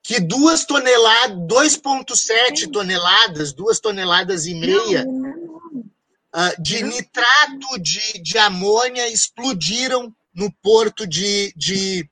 [0.03, 9.09] que duas toneladas, 2,7 toneladas, duas toneladas e meia uh, de nitrato de, de amônia
[9.09, 12.07] explodiram no porto de, de,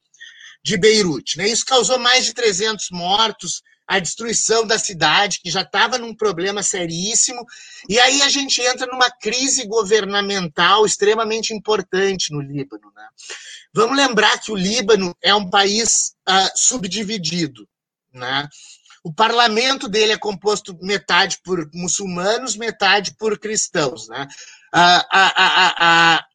[0.63, 1.37] de Beirute.
[1.37, 1.47] Né?
[1.47, 6.63] Isso causou mais de 300 mortos, a destruição da cidade, que já estava num problema
[6.63, 7.45] seríssimo,
[7.89, 12.91] e aí a gente entra numa crise governamental extremamente importante no Líbano.
[12.95, 13.07] Né?
[13.73, 17.67] Vamos lembrar que o Líbano é um país uh, subdividido.
[18.13, 18.47] Né?
[19.03, 24.07] O parlamento dele é composto metade por muçulmanos, metade por cristãos.
[24.07, 24.27] Né?
[24.75, 26.25] A, a, a,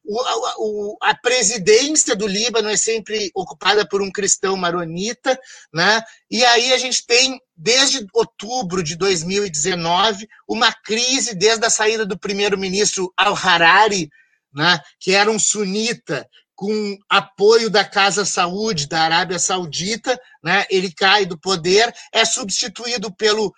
[1.01, 5.37] a, presidência do Líbano é sempre ocupada por um cristão maronita,
[5.73, 6.01] né?
[6.31, 12.17] e aí a gente tem, desde outubro de 2019, uma crise desde a saída do
[12.17, 14.09] primeiro-ministro Al-Harari,
[14.53, 14.79] né?
[15.01, 16.25] que era um sunita,
[16.55, 20.65] com apoio da Casa Saúde da Arábia Saudita, né?
[20.69, 23.53] ele cai do poder, é substituído pelo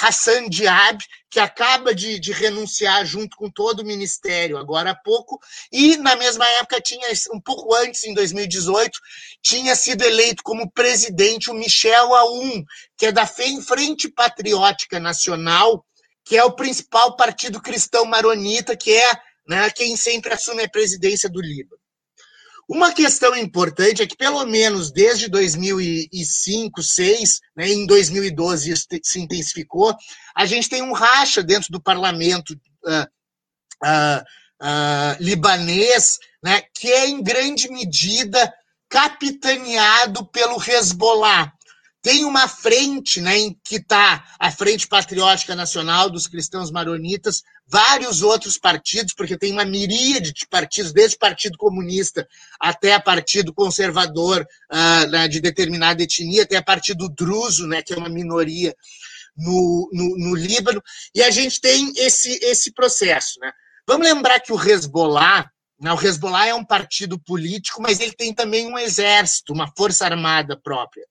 [0.00, 5.40] Hassan Diab, que acaba de, de, renunciar junto com todo o ministério agora há pouco,
[5.72, 8.98] e na mesma época tinha, um pouco antes, em 2018,
[9.42, 12.64] tinha sido eleito como presidente o Michel Aoun,
[12.96, 15.84] que é da Frente Patriótica Nacional,
[16.24, 19.10] que é o principal partido cristão maronita, que é
[19.48, 21.79] né, quem sempre assume a presidência do Líbano.
[22.70, 29.18] Uma questão importante é que, pelo menos desde 2005, 2006, né, em 2012 isso se
[29.18, 29.92] intensificou,
[30.36, 32.50] a gente tem um racha dentro do parlamento
[32.84, 33.02] uh,
[33.84, 34.22] uh,
[34.62, 38.54] uh, libanês, né, que é, em grande medida,
[38.88, 41.52] capitaneado pelo Hezbollah.
[42.02, 48.22] Tem uma frente né, em que está a Frente Patriótica Nacional dos Cristãos Maronitas, vários
[48.22, 52.26] outros partidos, porque tem uma miríade de partidos, desde o Partido Comunista
[52.58, 58.74] até Partido Conservador uh, de determinada etnia, até Partido Druso, né, que é uma minoria
[59.36, 60.82] no, no, no Líbano,
[61.14, 63.38] e a gente tem esse, esse processo.
[63.40, 63.52] Né?
[63.86, 68.34] Vamos lembrar que o Hezbollah, né, o Hezbollah é um partido político, mas ele tem
[68.34, 71.04] também um exército, uma força armada própria.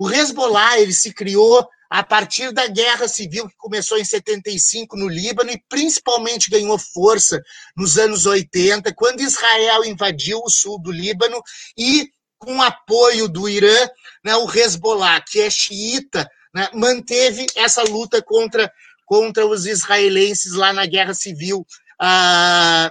[0.00, 5.06] O Hezbollah ele se criou a partir da guerra civil que começou em 75 no
[5.06, 7.38] Líbano e principalmente ganhou força
[7.76, 11.42] nos anos 80, quando Israel invadiu o sul do Líbano
[11.76, 12.08] e,
[12.38, 13.76] com apoio do Irã,
[14.24, 18.72] né, o Hezbollah, que é xiita, né, manteve essa luta contra,
[19.04, 21.66] contra os israelenses lá na guerra civil
[22.00, 22.90] ah,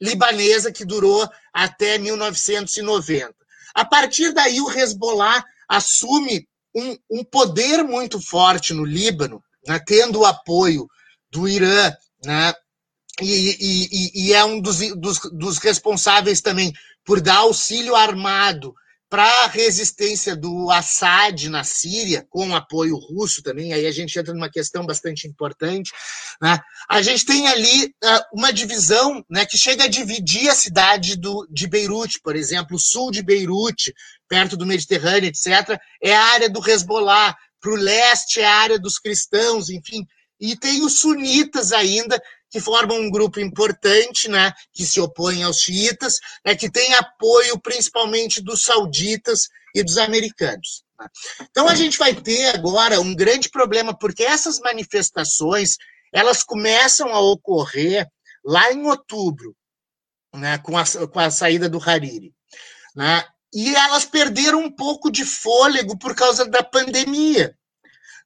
[0.00, 3.34] libanesa, que durou até 1990.
[3.74, 10.20] A partir daí, o Hezbollah assume um, um poder muito forte no Líbano, né, tendo
[10.20, 10.86] o apoio
[11.30, 11.92] do Irã,
[12.24, 12.52] né,
[13.20, 16.72] e, e, e é um dos, dos, dos responsáveis também
[17.04, 18.74] por dar auxílio armado
[19.08, 24.34] para a resistência do Assad na Síria, com apoio russo também, aí a gente entra
[24.34, 25.92] numa questão bastante importante.
[26.42, 26.58] Né?
[26.90, 31.46] A gente tem ali uh, uma divisão né, que chega a dividir a cidade do,
[31.48, 33.94] de Beirute, por exemplo, o sul de Beirute,
[34.28, 38.78] perto do Mediterrâneo, etc., é a área do Hezbollah, para o leste é a área
[38.78, 40.06] dos cristãos, enfim.
[40.38, 45.60] E tem os sunitas ainda, que formam um grupo importante, né, que se opõe aos
[45.60, 50.84] xiitas, né, que tem apoio principalmente dos sauditas e dos americanos.
[50.98, 51.08] Né.
[51.50, 55.76] Então a gente vai ter agora um grande problema, porque essas manifestações
[56.12, 58.06] elas começam a ocorrer
[58.44, 59.54] lá em outubro,
[60.34, 62.32] né, com, a, com a saída do Hariri.
[62.94, 63.24] Né,
[63.56, 67.56] e elas perderam um pouco de fôlego por causa da pandemia.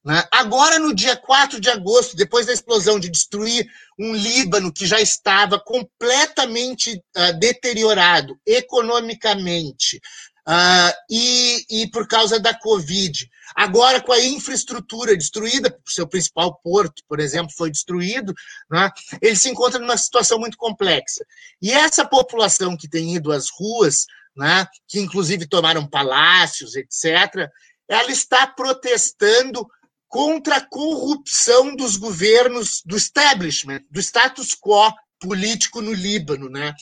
[0.03, 0.21] Né?
[0.29, 3.65] Agora, no dia 4 de agosto, depois da explosão de destruir
[3.97, 10.01] um Líbano que já estava completamente uh, deteriorado economicamente
[10.45, 13.25] uh, e, e por causa da Covid,
[13.55, 18.33] agora com a infraestrutura destruída, seu principal porto, por exemplo, foi destruído,
[18.69, 18.91] né?
[19.21, 21.23] ele se encontra numa situação muito complexa.
[21.61, 27.49] E essa população que tem ido às ruas, né, que inclusive tomaram palácios, etc.,
[27.87, 29.67] ela está protestando
[30.07, 36.49] contra a corrupção dos governos, do establishment, do status quo político no Líbano.
[36.49, 36.73] Né?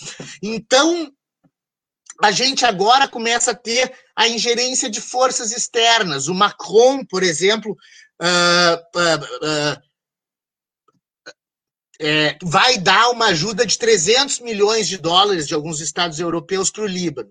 [0.42, 1.12] Então,
[2.24, 6.28] a gente agora começa a ter a ingerência de forças externas.
[6.28, 7.78] O Macron, por exemplo,
[8.22, 9.89] uh, uh, uh,
[12.00, 16.84] é, vai dar uma ajuda de 300 milhões de dólares de alguns estados europeus para
[16.84, 17.30] o Líbano.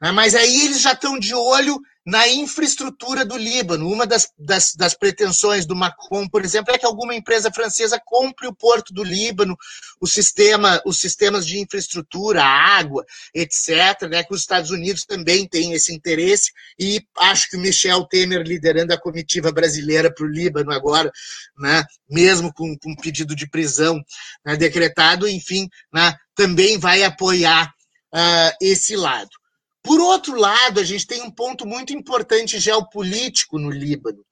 [0.00, 0.12] Né?
[0.12, 3.88] Mas aí eles já estão de olho na infraestrutura do Líbano.
[3.88, 8.46] Uma das, das, das, pretensões do Macron, por exemplo, é que alguma empresa francesa compre
[8.46, 9.56] o porto do Líbano,
[10.00, 15.72] o sistema, os sistemas de infraestrutura, água, etc., né, que os Estados Unidos também têm
[15.72, 20.72] esse interesse, e acho que o Michel Temer, liderando a comitiva brasileira para o Líbano
[20.72, 21.10] agora,
[21.58, 24.02] né, mesmo com, com pedido de prisão
[24.44, 27.72] né, decretado, enfim, né, também vai apoiar
[28.12, 29.30] uh, esse lado.
[29.82, 34.24] Por outro lado, a gente tem um ponto muito importante geopolítico no Líbano,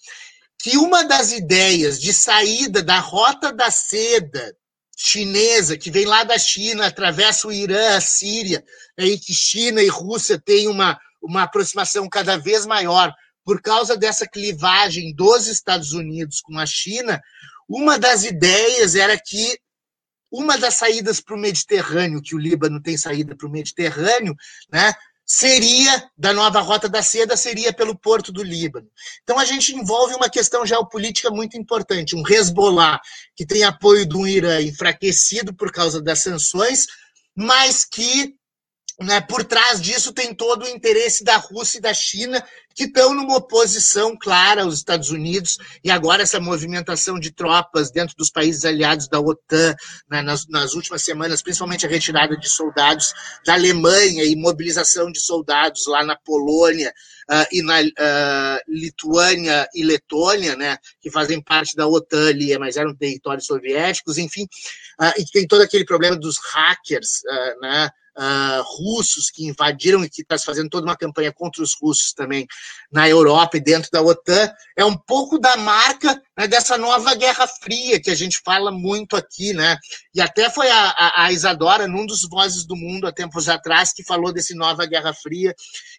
[0.59, 4.55] que uma das ideias de saída da rota da seda
[4.97, 8.63] chinesa, que vem lá da China, atravessa o Irã, a Síria,
[8.99, 14.29] aí que China e Rússia têm uma, uma aproximação cada vez maior por causa dessa
[14.29, 17.21] clivagem dos Estados Unidos com a China,
[17.67, 19.59] uma das ideias era que
[20.31, 24.35] uma das saídas para o Mediterrâneo, que o Líbano tem saída para o Mediterrâneo,
[24.71, 24.95] né,
[25.33, 28.89] seria, da nova Rota da Seda, seria pelo Porto do Líbano.
[29.23, 33.01] Então a gente envolve uma questão geopolítica muito importante, um Hezbollah
[33.37, 36.89] que tem apoio do Irã enfraquecido por causa das sanções,
[37.37, 38.35] mas que
[38.99, 43.13] né, por trás disso tem todo o interesse da Rússia e da China, que estão
[43.15, 48.65] numa oposição clara aos Estados Unidos, e agora essa movimentação de tropas dentro dos países
[48.65, 49.75] aliados da OTAN,
[50.09, 53.13] né, nas, nas, últimas semanas, principalmente a retirada de soldados
[53.45, 56.93] da Alemanha e mobilização de soldados lá na Polônia
[57.31, 62.77] uh, e na uh, Lituânia e Letônia, né, que fazem parte da OTAN ali, mas
[62.77, 64.45] eram territórios soviéticos, enfim,
[65.01, 67.21] uh, e tem todo aquele problema dos hackers,
[67.61, 72.13] né, uh, russos que invadiram e que está fazendo toda uma campanha contra os russos
[72.13, 72.47] também
[72.91, 77.47] na Europa e dentro da OTAN, é um pouco da marca né, dessa nova Guerra
[77.47, 79.77] Fria que a gente fala muito aqui, né?
[80.15, 83.93] E até foi a, a, a Isadora, num dos Vozes do Mundo, há tempos atrás,
[83.93, 85.55] que falou desse nova Guerra Fria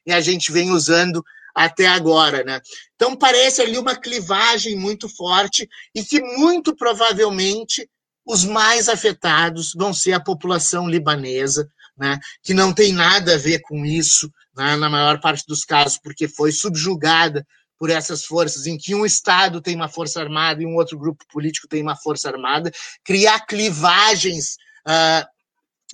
[0.05, 2.61] e a gente vem usando até agora, né?
[2.95, 7.89] Então parece ali uma clivagem muito forte e que muito provavelmente
[8.25, 11.69] os mais afetados vão ser a população libanesa,
[12.01, 14.27] né, que não tem nada a ver com isso,
[14.57, 17.45] né, na maior parte dos casos, porque foi subjugada
[17.77, 21.23] por essas forças, em que um Estado tem uma força armada e um outro grupo
[21.31, 22.71] político tem uma força armada,
[23.03, 24.55] criar clivagens
[24.87, 25.23] uh,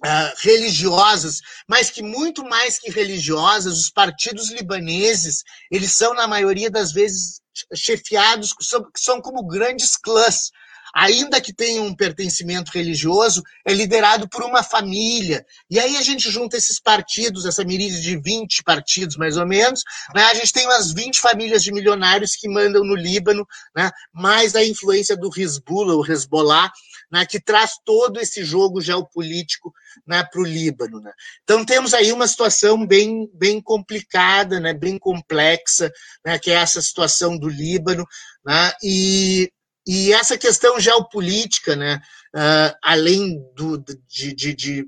[0.06, 6.72] uh, religiosas, mas que muito mais que religiosas, os partidos libaneses, eles são, na maioria
[6.72, 7.42] das vezes,
[7.76, 10.52] chefiados, são, são como grandes clãs,
[10.98, 15.46] ainda que tenha um pertencimento religioso, é liderado por uma família.
[15.70, 19.84] E aí a gente junta esses partidos, essa miríade de 20 partidos, mais ou menos,
[20.16, 20.24] né?
[20.24, 23.92] a gente tem umas 20 famílias de milionários que mandam no Líbano, né?
[24.12, 26.72] mais a influência do Hezbollah, o Hezbollah,
[27.12, 27.28] né?
[27.28, 29.72] que traz todo esse jogo geopolítico
[30.08, 30.24] né?
[30.24, 31.00] para o Líbano.
[31.00, 31.12] Né?
[31.44, 34.74] Então temos aí uma situação bem, bem complicada, né?
[34.74, 35.92] bem complexa,
[36.26, 36.40] né?
[36.40, 38.04] que é essa situação do Líbano,
[38.44, 38.74] né?
[38.82, 39.52] e
[39.88, 42.02] e essa questão geopolítica, né,
[42.36, 44.86] uh, além do, de, de, de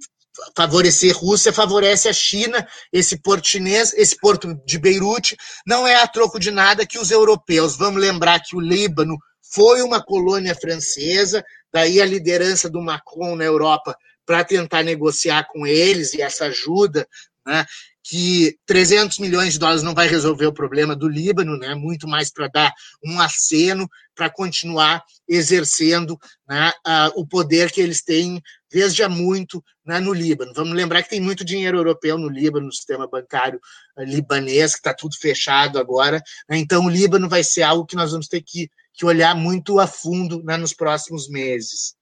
[0.56, 6.08] favorecer Rússia, favorece a China, esse porto chinês, esse porto de Beirute, não é a
[6.08, 11.44] troco de nada que os europeus, vamos lembrar que o Líbano foi uma colônia francesa,
[11.72, 13.96] daí a liderança do Macron na Europa
[14.26, 17.08] para tentar negociar com eles e essa ajuda,
[17.46, 17.66] né,
[18.10, 21.76] que 300 milhões de dólares não vai resolver o problema do Líbano, né?
[21.76, 22.74] muito mais para dar
[23.06, 26.72] um aceno para continuar exercendo né,
[27.16, 28.42] o poder que eles têm
[28.72, 30.52] desde há muito né, no Líbano.
[30.56, 33.60] Vamos lembrar que tem muito dinheiro europeu no Líbano, no sistema bancário
[34.00, 36.22] eh, libanês, que está tudo fechado agora.
[36.50, 36.58] Né?
[36.58, 39.86] Então, o Líbano vai ser algo que nós vamos ter que, que olhar muito a
[39.86, 41.94] fundo né, nos próximos meses.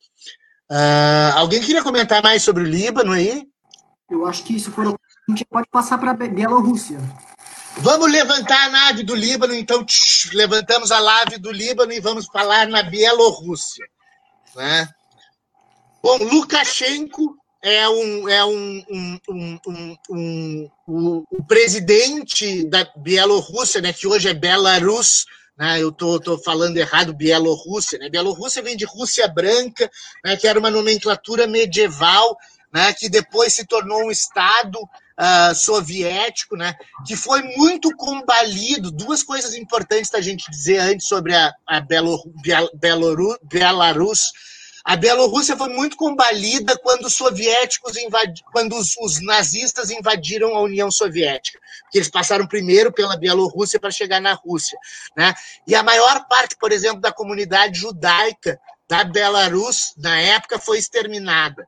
[0.72, 3.46] Uh, alguém queria comentar mais sobre o Líbano aí?
[4.10, 4.98] Eu acho que isso foram
[5.28, 6.98] a gente pode passar para a Bielorrússia.
[7.80, 12.26] Vamos levantar a nave do Líbano, então tch, levantamos a nave do Líbano e vamos
[12.28, 13.86] falar na Bielorrússia.
[14.56, 14.88] Né?
[16.02, 23.82] Bom, Lukashenko é um, é um, um, um, um, um o, o, presidente da Bielorrússia,
[23.82, 25.26] né, que hoje é Belarus,
[25.58, 29.92] né, eu tô, tô falando errado, Bielorrússia, né, Bielorrússia vem de Rússia Branca,
[30.24, 32.38] né, que era uma nomenclatura medieval,
[32.74, 34.80] né, que depois se tornou um estado
[35.20, 38.92] uh, soviético, né, que foi muito combalido.
[38.92, 42.24] Duas coisas importantes da gente dizer antes sobre a, a Belor,
[42.74, 44.32] Belarus, Belarus.
[44.88, 50.62] A Bielorrússia foi muito combalida quando os soviéticos invadi, quando os, os, nazistas invadiram a
[50.62, 54.80] União Soviética, porque eles passaram primeiro pela Bielorrússia para chegar na Rússia,
[55.18, 55.34] né?
[55.68, 58.58] E a maior parte, por exemplo, da comunidade judaica
[58.88, 61.68] da Belarus, na época, foi exterminada.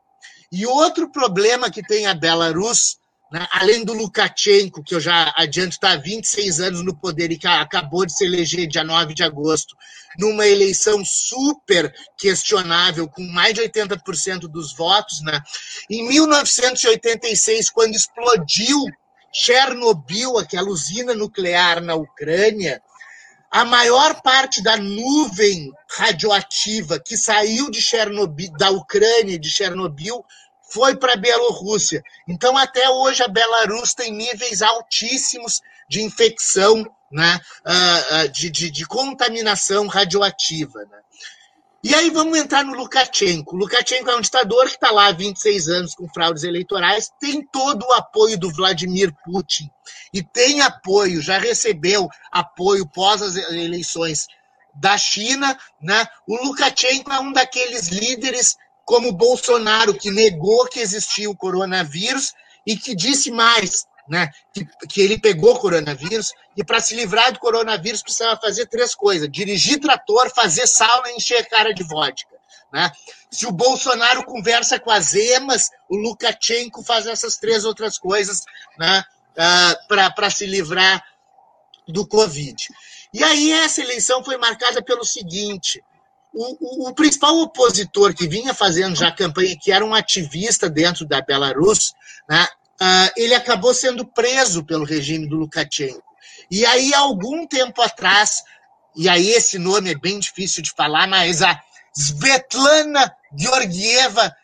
[0.50, 2.99] E outro problema que tem a Belarus,
[3.32, 7.38] né, além do Lukashenko, que eu já adianto está há 26 anos no poder e
[7.38, 9.76] que acabou de se eleger dia 9 de agosto,
[10.18, 15.40] numa eleição super questionável, com mais de 80% dos votos, né?
[15.90, 18.84] Em 1986, quando explodiu
[19.32, 22.82] Chernobyl, aquela usina nuclear na Ucrânia,
[23.52, 30.24] a maior parte da nuvem radioativa que saiu de Chernobyl, da Ucrânia, de Chernobyl,
[30.72, 32.02] foi para a Bielorrússia.
[32.28, 38.70] Então, até hoje, a Belarus tem níveis altíssimos de infecção, né, ah, ah, de, de,
[38.70, 40.80] de contaminação radioativa.
[40.80, 41.00] Né?
[41.82, 43.56] E aí vamos entrar no Lukashenko.
[43.56, 47.84] Lukashenko é um ditador que está lá há 26 anos com fraudes eleitorais, tem todo
[47.84, 49.70] o apoio do Vladimir Putin
[50.14, 54.28] e tem apoio, já recebeu apoio pós as eleições
[54.76, 55.58] da China.
[55.82, 56.06] Né?
[56.28, 58.58] O Lukashenko é um daqueles líderes
[58.90, 62.34] como Bolsonaro, que negou que existia o coronavírus
[62.66, 67.38] e que disse mais, né, que, que ele pegou coronavírus, e para se livrar do
[67.38, 72.36] coronavírus precisava fazer três coisas: dirigir trator, fazer sauna e encher a cara de vodka.
[72.74, 72.92] Né?
[73.30, 78.42] Se o Bolsonaro conversa com as emas, o Lukashenko faz essas três outras coisas
[78.80, 79.04] né,
[79.38, 81.00] uh, para se livrar
[81.88, 82.56] do Covid.
[83.14, 85.80] E aí essa eleição foi marcada pelo seguinte:
[86.34, 91.06] o, o, o, principal opositor que vinha fazendo já campanha, que era um ativista dentro
[91.06, 91.94] da Belarus,
[92.30, 92.48] né,
[92.82, 96.04] uh, ele acabou sendo preso pelo regime do Lukashenko.
[96.52, 98.44] E aí, algum tempo atrás,
[98.96, 101.60] e aí esse nome é bem difícil de falar, mas a
[101.96, 104.36] Svetlana Georgieva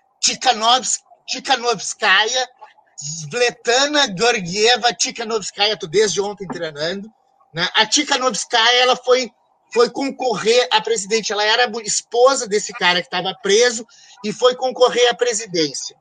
[1.27, 2.49] Tikhanovskaya,
[2.97, 7.11] Svetlana Georgieva Tikhanovskaya, estou desde ontem treinando,
[7.53, 7.67] né?
[7.73, 9.31] a Tikhanovskaya ela foi
[9.75, 11.33] foi concorrer à presidente.
[11.33, 13.85] Ela era esposa desse cara que estava preso
[14.23, 15.97] e foi concorrer à presidência.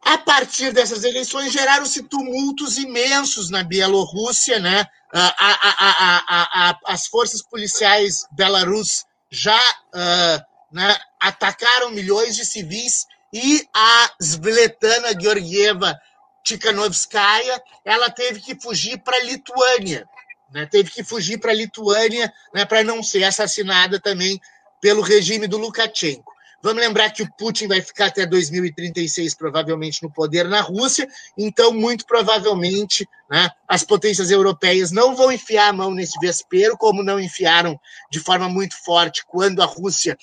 [0.00, 4.86] A partir dessas eleições, geraram-se tumultos imensos na Bielorrússia, né?
[5.12, 13.68] A, a, a, as forças policiais belarus já uh, né, atacaram milhões de civis e
[13.74, 15.98] a Svetlana Georgieva
[16.42, 20.08] Tikhanovskaya ela teve que fugir para a Lituânia.
[20.54, 20.66] Né?
[20.66, 24.40] Teve que fugir para a Lituânia né, para não ser assassinada também
[24.80, 26.32] pelo regime do Lukashenko.
[26.62, 31.74] Vamos lembrar que o Putin vai ficar até 2036, provavelmente, no poder na Rússia, então,
[31.74, 37.20] muito provavelmente, né, as potências europeias não vão enfiar a mão nesse vespeiro, como não
[37.20, 37.78] enfiaram
[38.10, 40.16] de forma muito forte quando a Rússia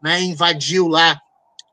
[0.00, 1.20] né, invadiu lá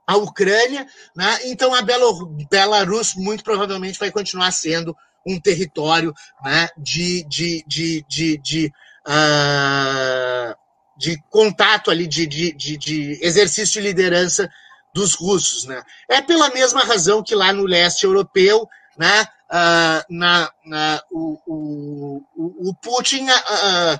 [0.07, 0.87] a Ucrânia.
[1.15, 6.13] Né, então, a Belarus, muito provavelmente, vai continuar sendo um território
[6.43, 8.73] né, de, de, de, de, de,
[9.07, 10.55] uh,
[10.97, 14.49] de contato ali, de, de, de, de exercício de liderança
[14.93, 15.65] dos russos.
[15.65, 15.81] Né?
[16.07, 18.67] É pela mesma razão que lá no leste europeu,
[18.97, 23.95] né, uh, na, na, o, o, o Putin uh,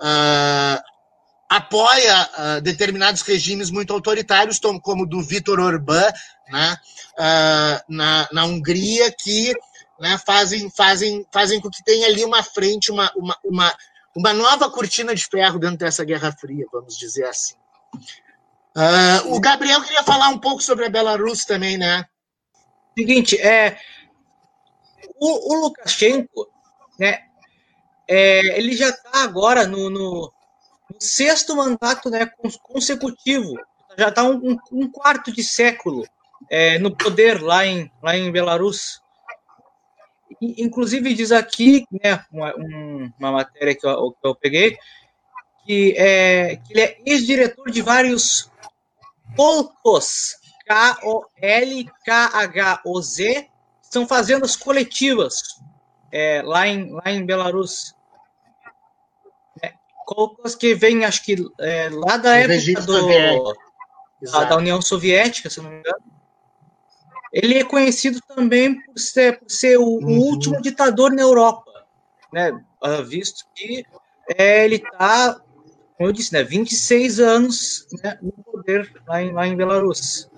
[0.00, 0.82] uh,
[1.48, 6.08] apoia determinados regimes muito autoritários, como do Viktor Orbán
[6.48, 6.76] né,
[7.88, 9.52] na, na Hungria, que
[10.00, 13.76] né, fazem, fazem, fazem com que tenha ali uma frente, uma, uma, uma,
[14.16, 17.54] uma nova cortina de ferro dentro dessa Guerra Fria, vamos dizer assim.
[18.76, 22.04] Uh, o Gabriel queria falar um pouco sobre a Belarus também, né?
[22.96, 23.78] Seguinte, é,
[25.20, 26.48] o, o Lukashenko,
[26.98, 27.20] né,
[28.08, 30.32] é, ele já está agora no, no,
[30.90, 32.30] no, sexto mandato né,
[32.62, 33.54] consecutivo,
[33.98, 36.06] já está um, um, quarto de século
[36.50, 38.99] é, no poder lá em, lá em Belarus.
[40.40, 42.54] Inclusive diz aqui, né, uma,
[43.18, 44.78] uma matéria que eu, que eu peguei,
[45.64, 48.50] que, é, que ele é ex-diretor de vários
[49.36, 51.90] Kolkhos, K-O-L-K-H-O-Z,
[53.82, 55.60] são fazendas coletivas
[56.12, 57.94] é, lá, em, lá em Belarus.
[59.62, 59.72] É,
[60.06, 63.54] Kolkhos que vem, acho que é, lá da época do,
[64.30, 66.19] da, da União Soviética, se não me engano.
[67.32, 70.18] Ele é conhecido também por ser, por ser o, uhum.
[70.18, 71.70] último ditador na Europa,
[72.32, 72.60] né?
[72.80, 73.84] Ah, visto que
[74.36, 75.40] é, ele está,
[75.96, 80.28] como eu disse, né, 26 anos né, no poder lá em, lá em Belarus.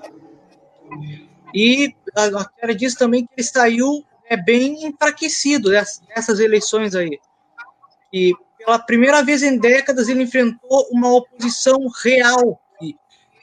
[1.55, 7.19] E a matéria diz também que ele saiu é, bem enfraquecido dessas eleições aí.
[8.13, 12.97] E pela primeira vez em décadas ele enfrentou uma oposição real, que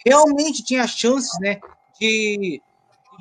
[0.06, 1.60] realmente tinha chances né,
[2.00, 2.62] de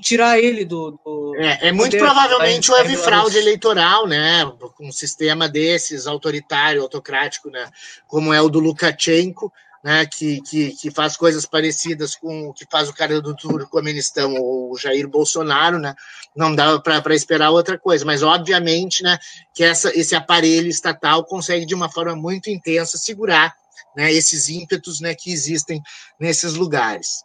[0.00, 0.98] tirar ele do.
[1.04, 4.44] do é, é muito poder, provavelmente houve fraude eleitoral, né?
[4.76, 7.68] Com um sistema desses, autoritário, autocrático, né?
[8.06, 9.52] Como é o do Lukashenko.
[9.82, 14.34] né, que, que, que, faz coisas parecidas com o que faz o cara do Turcomenistão
[14.34, 15.94] ou o Jair Bolsonaro, né,
[16.34, 19.16] não dava para esperar outra coisa, mas obviamente né,
[19.54, 23.54] que essa, esse aparelho estatal consegue de uma forma muito intensa segurar
[23.96, 25.82] né, esses ímpetos né, que existem
[26.20, 27.24] nesses lugares.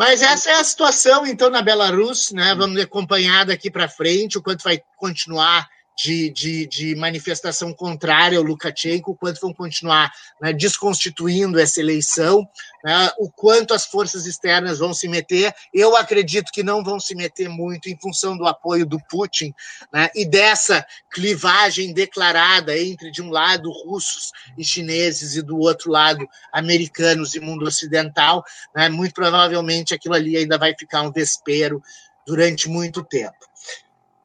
[0.00, 2.54] Mas essa é a situação, então, na Belarus, né?
[2.54, 5.68] Vamos acompanhar daqui para frente o quanto vai continuar
[6.02, 12.48] de, de, de, manifestação contrária ao Lukashenko, o quanto vão continuar né, desconstituindo essa eleição,
[12.82, 15.52] né, o quanto as forças externas vão se meter.
[15.74, 19.52] Eu acredito que não vão se meter muito em função do apoio do Putin
[19.92, 25.90] né, e dessa clivagem declarada entre, de um lado, russos e chineses e do outro
[25.90, 28.42] lado, americanos e mundo ocidental.
[28.74, 31.82] Né, muito provavelmente aquilo ali ainda vai ficar um vespero
[32.26, 33.49] durante muito tempo.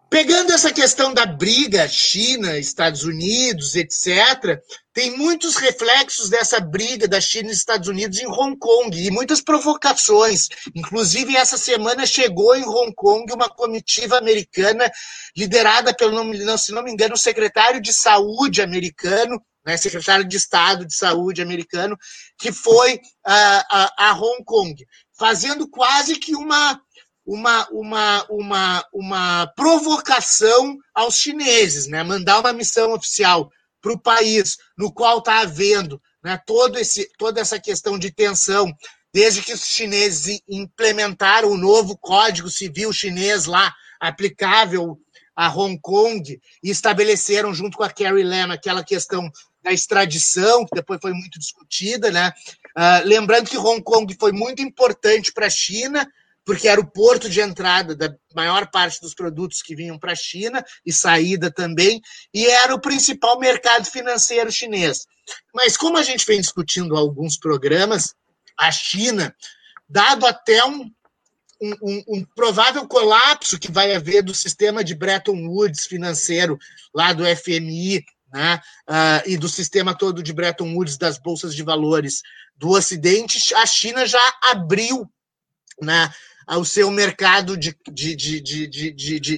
[0.09, 4.61] Pegando essa questão da briga China, Estados Unidos, etc.,
[4.93, 9.41] tem muitos reflexos dessa briga da China e Estados Unidos em Hong Kong e muitas
[9.41, 10.47] provocações.
[10.73, 14.89] Inclusive, essa semana chegou em Hong Kong uma comitiva americana
[15.35, 20.85] liderada pelo, se não me engano, o secretário de saúde americano, né, secretário de Estado
[20.85, 21.97] de Saúde americano,
[22.37, 24.75] que foi a, a, a Hong Kong,
[25.17, 26.79] fazendo quase que uma
[27.25, 32.03] uma, uma, uma, uma provocação aos chineses, né?
[32.03, 33.49] mandar uma missão oficial
[33.81, 38.71] para o país no qual está havendo né, todo esse, toda essa questão de tensão,
[39.13, 44.99] desde que os chineses implementaram o novo Código Civil chinês lá, aplicável
[45.35, 49.29] a Hong Kong, e estabeleceram, junto com a Carrie Lam, aquela questão
[49.61, 52.09] da extradição, que depois foi muito discutida.
[52.09, 52.31] Né?
[52.75, 56.07] Uh, lembrando que Hong Kong foi muito importante para a China,
[56.45, 60.15] porque era o porto de entrada da maior parte dos produtos que vinham para a
[60.15, 62.01] China e saída também,
[62.33, 65.07] e era o principal mercado financeiro chinês.
[65.53, 68.13] Mas como a gente vem discutindo alguns programas,
[68.57, 69.35] a China,
[69.89, 70.89] dado até um,
[71.61, 76.59] um, um, provável colapso que vai haver do sistema de Bretton Woods financeiro,
[76.93, 81.63] lá do FMI, né, uh, e do sistema todo de Bretton Woods das bolsas de
[81.63, 82.21] valores
[82.55, 85.09] do Ocidente, a China já abriu
[85.81, 86.11] né,
[86.45, 88.39] ao seu mercado de, de, de,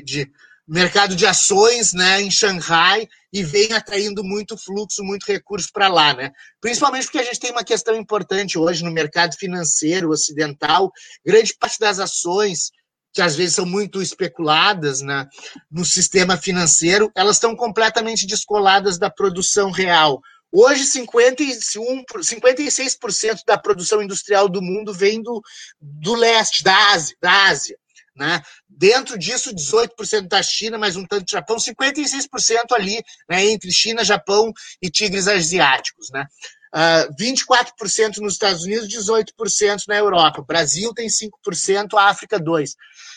[0.01, 0.31] de,
[0.67, 6.13] mercado de ações né, em Xangai e vem atraindo muito fluxo, muito recurso para lá.
[6.13, 6.31] Né?
[6.59, 10.91] Principalmente porque a gente tem uma questão importante hoje no mercado financeiro ocidental,
[11.25, 12.71] grande parte das ações
[13.13, 15.27] que às vezes são muito especuladas né,
[15.71, 20.21] no sistema financeiro, elas estão completamente descoladas da produção real.
[20.51, 25.41] Hoje, 51, 56% da produção industrial do mundo vem do,
[25.81, 27.15] do leste, da Ásia.
[27.21, 27.77] Da Ásia
[28.17, 28.41] né?
[28.67, 32.27] Dentro disso, 18% da China, mais um tanto do Japão, 56%
[32.71, 36.09] ali, né, entre China, Japão e tigres asiáticos.
[36.11, 36.25] Né?
[36.73, 40.41] Uh, 24% nos Estados Unidos, 18% na Europa.
[40.41, 42.73] O Brasil tem 5%, a África 2%.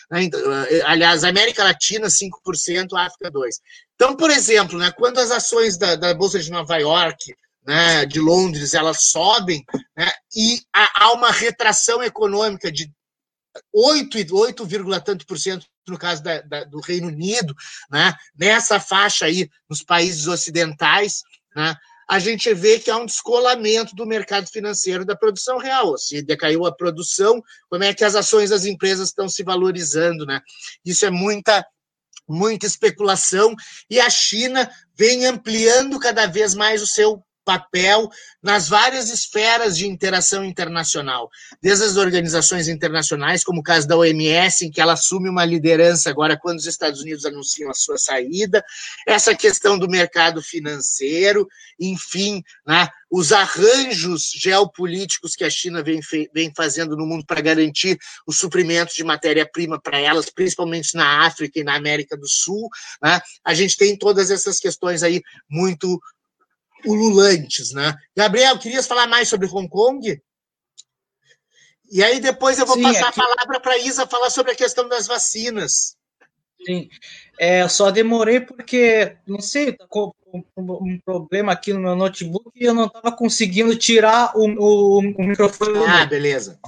[0.09, 0.23] Né?
[0.23, 3.49] Então, uh, aliás, América Latina, 5%, a África 2%.
[3.95, 7.35] Então, por exemplo, né, quando as ações da, da Bolsa de Nova York,
[7.65, 9.63] né, de Londres, elas sobem,
[9.95, 12.91] né, e há, há uma retração econômica de
[13.73, 14.67] 8, 8,
[15.03, 17.53] tanto por cento no caso da, da, do Reino Unido,
[17.91, 21.21] né, nessa faixa aí, nos países ocidentais,
[21.55, 21.75] né,
[22.11, 25.97] a gente vê que há um descolamento do mercado financeiro da produção real.
[25.97, 30.41] Se decaiu a produção, como é que as ações das empresas estão se valorizando, né?
[30.83, 31.65] Isso é muita
[32.27, 33.55] muita especulação
[33.89, 38.09] e a China vem ampliando cada vez mais o seu papel
[38.41, 41.29] nas várias esferas de interação internacional,
[41.61, 46.09] desde as organizações internacionais, como o caso da OMS, em que ela assume uma liderança
[46.09, 48.63] agora quando os Estados Unidos anunciam a sua saída,
[49.07, 51.47] essa questão do mercado financeiro,
[51.79, 55.99] enfim, né, os arranjos geopolíticos que a China vem,
[56.33, 61.59] vem fazendo no mundo para garantir o suprimento de matéria-prima para elas, principalmente na África
[61.59, 62.69] e na América do Sul,
[63.01, 65.99] né, a gente tem todas essas questões aí muito
[66.85, 67.95] ululantes, né?
[68.15, 70.21] Gabriel, querias falar mais sobre Hong Kong?
[71.91, 73.19] E aí depois eu vou Sim, passar aqui...
[73.19, 75.97] a palavra para Isa falar sobre a questão das vacinas.
[76.65, 76.89] Sim,
[77.39, 80.13] é, só demorei porque, não sei, tá com
[80.57, 85.23] um problema aqui no meu notebook e eu não estava conseguindo tirar o, o, o
[85.23, 85.83] microfone.
[85.85, 86.59] Ah, beleza.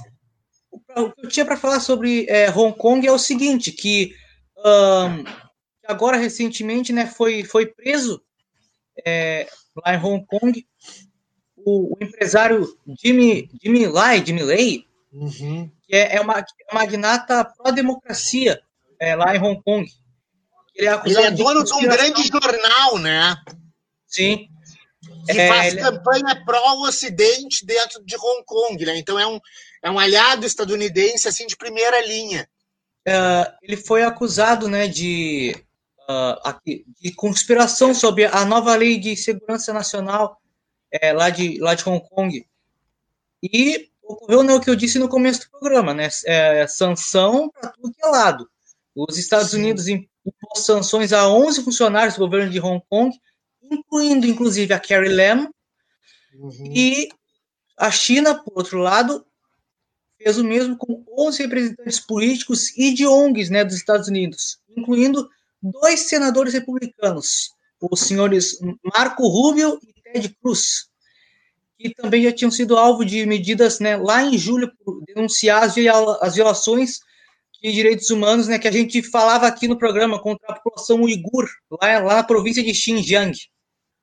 [0.70, 4.14] O que eu tinha para falar sobre é, Hong Kong é o seguinte, que
[4.58, 5.24] um,
[5.86, 8.20] agora recentemente né, foi, foi preso
[9.06, 10.66] é, lá em Hong Kong,
[11.56, 12.66] o, o empresário
[13.02, 15.70] Jimmy, Jimmy Lai, Jimmy Lai, uhum.
[15.86, 18.60] que é, é, uma, é magnata pró-democracia
[19.00, 19.88] é, lá em Hong Kong.
[20.74, 23.36] Ele é, Ele é dono de, de um grande jornal, né?
[24.06, 24.48] Sim.
[25.26, 25.82] que é, faz ele...
[25.82, 28.96] campanha pró-Ocidente dentro de Hong Kong, né?
[28.96, 29.40] Então é um,
[29.82, 32.48] é um aliado estadunidense assim de primeira linha.
[33.06, 35.54] Uh, ele foi acusado, né, de,
[36.08, 36.60] uh,
[37.00, 40.40] de conspiração sobre a nova lei de segurança nacional
[40.90, 42.46] é, lá de lá de Hong Kong.
[43.42, 46.08] E ocorreu né, o que eu disse no começo do programa, né?
[46.24, 48.48] É, sanção para tudo que é lado.
[48.94, 49.58] Os Estados Sim.
[49.58, 53.14] Unidos impôs sanções a 11 funcionários do governo de Hong Kong,
[53.62, 55.50] incluindo inclusive a Carrie Lam.
[56.34, 56.72] Uhum.
[56.74, 57.08] E
[57.76, 59.26] a China, por outro lado,
[60.16, 65.28] fez o mesmo com 11 representantes políticos e de ONGs né, dos Estados Unidos, incluindo
[65.72, 67.50] dois senadores republicanos,
[67.80, 70.88] os senhores Marco Rubio e Ted Cruz,
[71.78, 76.34] que também já tinham sido alvo de medidas né, lá em julho por denunciar as
[76.34, 77.00] violações
[77.62, 81.48] de direitos humanos né, que a gente falava aqui no programa contra a população uigur,
[81.70, 83.32] lá, lá na província de Xinjiang.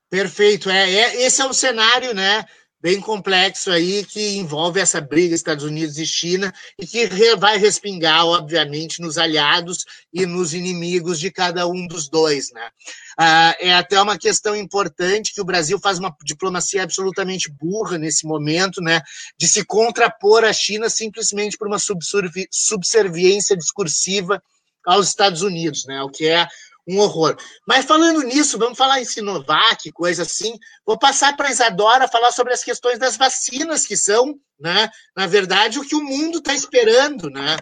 [0.09, 2.43] Perfeito, é, é, esse é o cenário, né?
[2.81, 8.25] Bem complexo aí que envolve essa briga Estados Unidos e China e que vai respingar,
[8.25, 12.69] obviamente, nos aliados e nos inimigos de cada um dos dois, né?
[13.17, 18.25] Ah, é até uma questão importante que o Brasil faz uma diplomacia absolutamente burra nesse
[18.25, 19.01] momento, né?
[19.37, 24.41] De se contrapor à China simplesmente por uma subserviência discursiva
[24.85, 26.01] aos Estados Unidos, né?
[26.01, 26.47] O que é
[26.87, 27.37] um horror.
[27.67, 30.57] Mas falando nisso, vamos falar em Sinovac, coisa assim.
[30.85, 35.27] Vou passar para a Isadora falar sobre as questões das vacinas, que são, né, na
[35.27, 37.57] verdade, o que o mundo está esperando, né?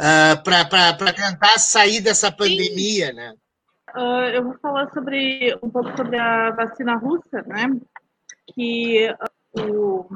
[0.00, 3.14] Uh, para tentar sair dessa pandemia, Sim.
[3.14, 3.34] né?
[3.96, 7.66] Uh, eu vou falar sobre um pouco sobre a vacina russa, né?
[8.54, 10.08] Que uh, o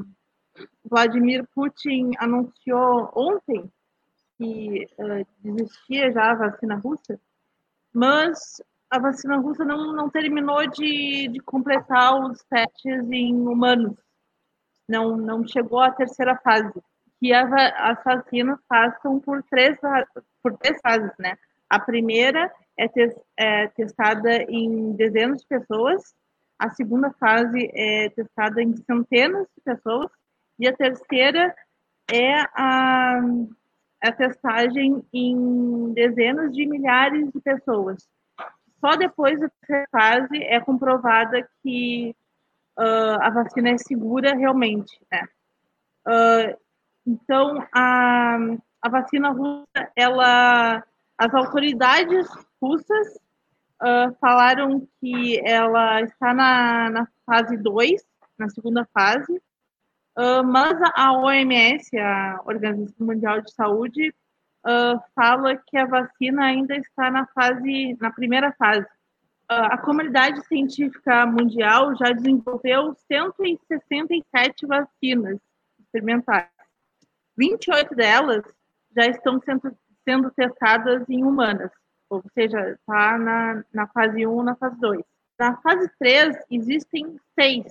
[0.85, 3.69] Vladimir Putin anunciou ontem
[4.37, 7.19] que uh, existia já a vacina russa
[7.93, 13.97] mas a vacina russa não, não terminou de, de completar os testes em humanos.
[14.89, 16.73] Não, não chegou à terceira fase.
[17.19, 19.79] Que as, as vacinas passam por três,
[20.43, 21.39] por três fases, né?
[21.71, 22.87] A primeira é,
[23.37, 26.15] é testada em dezenas de pessoas,
[26.59, 30.11] a segunda fase é testada em centenas de pessoas,
[30.59, 31.55] e a terceira
[32.11, 33.21] é a,
[34.03, 38.09] a testagem em dezenas de milhares de pessoas.
[38.81, 39.49] Só depois da
[39.93, 42.15] fase é comprovada que
[42.79, 44.99] uh, a vacina é segura realmente.
[45.11, 45.29] Né?
[46.07, 46.59] Uh,
[47.07, 48.39] então, a,
[48.83, 50.83] a vacina russa, ela,
[51.17, 52.27] as autoridades
[52.61, 53.17] russas
[53.81, 58.03] uh, falaram que ela está na, na fase 2,
[58.37, 59.41] na segunda fase,
[60.17, 64.15] Uh, mas a OMS, a Organização Mundial de Saúde,
[64.67, 68.87] uh, fala que a vacina ainda está na fase, na primeira fase.
[69.51, 75.39] Uh, a comunidade científica mundial já desenvolveu 167 vacinas
[75.81, 76.49] experimentais.
[77.37, 78.45] 28 delas
[78.95, 81.71] já estão sendo, sendo testadas em humanas,
[82.11, 85.03] ou seja, está na, na fase 1 na fase 2.
[85.39, 87.65] Na fase 3, existem seis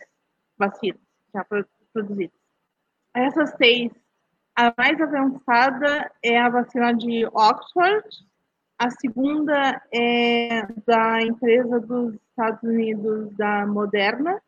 [0.58, 1.00] vacinas
[1.34, 1.46] já
[1.94, 2.40] produzidas.
[3.14, 3.92] Essas seis,
[4.56, 8.08] a mais avançada é a vacina de Oxford,
[8.78, 14.42] a segunda é da empresa dos Estados Unidos, da Moderna,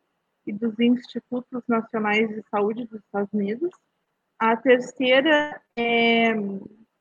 [0.46, 3.70] e dos Institutos Nacionais de Saúde dos Estados Unidos.
[4.38, 6.34] A terceira é,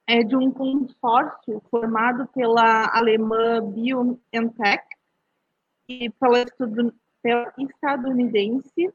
[0.08, 4.86] é de um consórcio formado pela alemã BioNTech
[5.90, 6.46] e pela,
[7.22, 8.94] pela estadunidense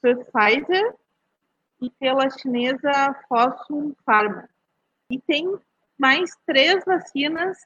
[0.00, 0.94] Pfizer
[1.80, 4.48] e pela chinesa Fosun Pharma.
[5.10, 5.58] E tem
[5.98, 7.58] mais três vacinas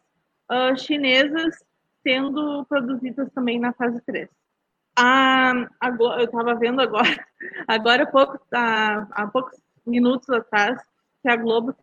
[0.51, 1.57] uh, chinesas
[2.03, 4.29] sendo produzidas também na fase 3.
[4.99, 7.27] Ah, agora, eu estava vendo agora,
[7.69, 10.81] agora há, pouco, há, há poucos minutos atrás,
[11.23, 11.75] que a Globo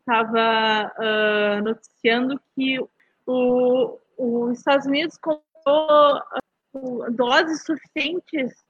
[0.00, 2.78] estava uh, noticiando que
[3.26, 6.18] o, os Estados Unidos comprou
[6.74, 8.63] uh, doses suficientes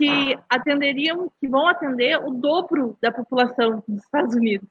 [0.00, 4.66] que atenderiam, que vão atender o dobro da população dos Estados Unidos.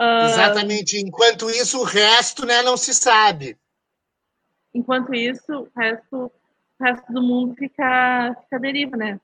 [0.00, 0.98] Uh, Exatamente.
[0.98, 3.56] Enquanto isso, o resto né, não se sabe.
[4.74, 9.20] Enquanto isso, o resto, o resto do mundo fica, fica deriva, né?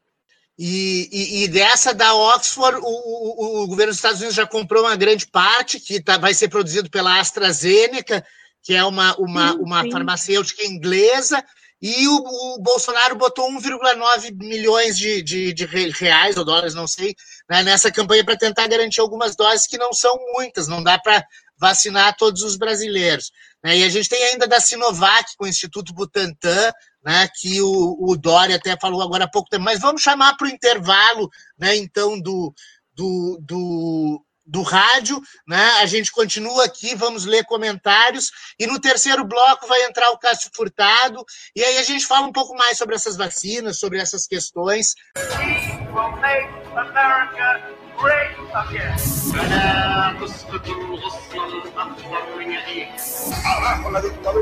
[0.56, 4.84] E, e, e, dessa da Oxford, o, o, o, governo dos Estados Unidos já comprou
[4.84, 8.24] uma grande parte, que tá, vai ser produzido pela AstraZeneca,
[8.62, 9.90] que é uma, uma, sim, uma sim.
[9.90, 11.44] farmacêutica inglesa,
[11.80, 17.14] e o, o Bolsonaro botou 1,9 milhões de, de, de, reais ou dólares, não sei,
[17.48, 21.24] né, nessa campanha para tentar garantir algumas doses que não são muitas, não dá para
[21.56, 23.30] vacinar todos os brasileiros.
[23.62, 23.78] Né?
[23.78, 26.72] E a gente tem ainda da Sinovac, com o Instituto Butantan,
[27.04, 30.48] né, que o, o Dória até falou agora há pouco tempo, mas vamos chamar para
[30.48, 32.52] o intervalo, né, então, do,
[32.92, 35.72] do, do, do rádio, né?
[35.80, 40.51] A gente continua aqui, vamos ler comentários e no terceiro bloco vai entrar o Cássio
[40.55, 41.24] Furtado
[41.55, 44.94] e aí a gente fala um pouco mais sobre essas vacinas, sobre essas questões.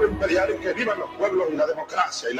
[0.08, 0.68] Imperial que
[1.66, 2.30] democracia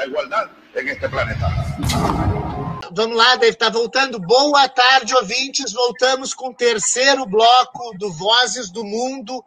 [0.89, 2.76] este planeta.
[2.91, 4.19] Vamos lá, Dave, tá voltando.
[4.19, 5.73] Boa tarde, ouvintes.
[5.73, 9.43] Voltamos com o terceiro bloco do Vozes do Mundo.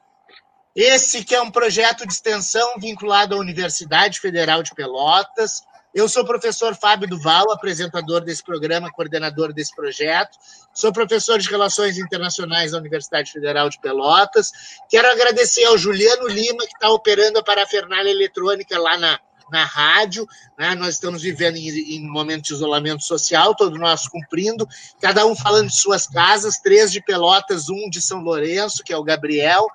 [0.74, 5.62] Esse que é um projeto de extensão vinculado à Universidade Federal de Pelotas.
[5.92, 10.38] Eu sou o professor Fábio Duval, apresentador desse programa, coordenador desse projeto.
[10.72, 14.52] Sou professor de Relações Internacionais da Universidade Federal de Pelotas.
[14.88, 19.18] Quero agradecer ao Juliano Lima, que está operando a parafernália eletrônica lá na,
[19.50, 20.26] na rádio.
[20.58, 20.74] Né?
[20.74, 24.68] Nós estamos vivendo em, em momento de isolamento social, todos nós cumprindo,
[25.00, 28.96] cada um falando de suas casas, três de Pelotas, um de São Lourenço, que é
[28.96, 29.66] o Gabriel.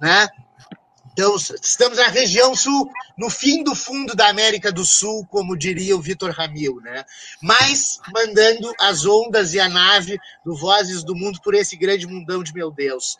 [0.00, 0.28] Né?
[1.18, 5.96] Então, estamos na região sul, no fim do fundo da América do Sul, como diria
[5.96, 7.04] o Vitor Ramil, né?
[7.42, 12.40] Mas mandando as ondas e a nave do Vozes do Mundo por esse grande mundão
[12.44, 13.18] de meu Deus.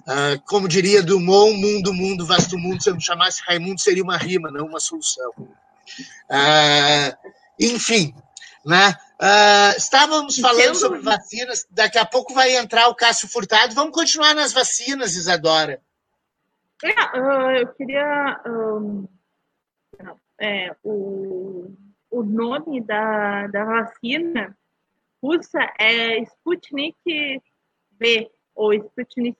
[0.00, 4.16] Uh, como diria Dumont, mundo, mundo, vasto mundo, se eu não chamasse Raimundo, seria uma
[4.16, 5.30] rima, não uma solução.
[5.38, 8.14] Uh, enfim,
[8.64, 8.94] né?
[9.20, 13.74] Uh, estávamos falando sobre vacinas, daqui a pouco vai entrar o Cássio Furtado.
[13.74, 15.80] Vamos continuar nas vacinas, Isadora.
[16.82, 18.40] É, eu queria.
[18.46, 19.06] Um,
[20.40, 21.70] é, o,
[22.10, 24.56] o nome da, da vacina
[25.22, 27.42] russa é Sputnik
[27.98, 29.36] V, ou Sputnik,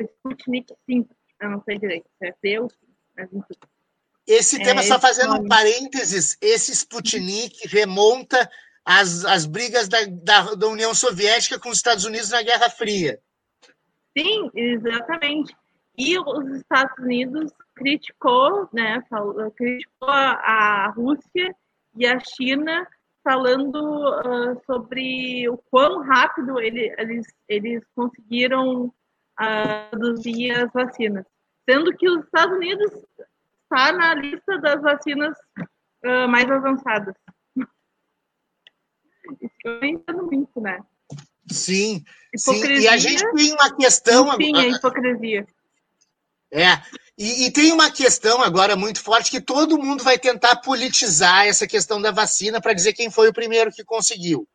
[0.00, 2.68] Sputnik 5, eu não sei direito, se é ou
[3.16, 3.54] mas enfim.
[4.26, 8.48] Esse tema, é, só fazendo um parênteses, esse Sputnik remonta
[8.84, 13.18] às, às brigas da, da, da União Soviética com os Estados Unidos na Guerra Fria.
[14.16, 15.54] Sim, exatamente.
[15.96, 21.54] E os Estados Unidos criticou, né, falou, criticou a, Rússia
[21.96, 22.86] e a China
[23.24, 28.92] falando uh, sobre o quão rápido ele, eles, eles conseguiram
[29.90, 31.24] produzir as vacinas.
[31.68, 32.92] Sendo que os Estados Unidos
[33.62, 35.36] está na lista das vacinas
[36.04, 37.14] uh, mais avançadas.
[39.82, 40.80] Isso muito, né?
[41.50, 42.04] Sim,
[42.36, 42.64] sim.
[42.80, 44.36] E a gente tem uma questão...
[44.36, 45.46] Sim, a hipocrisia.
[46.50, 46.80] É,
[47.18, 51.66] e, e, tem uma questão agora muito forte que todo mundo vai tentar politizar essa
[51.66, 54.48] questão da vacina para dizer quem foi o primeiro que conseguiu.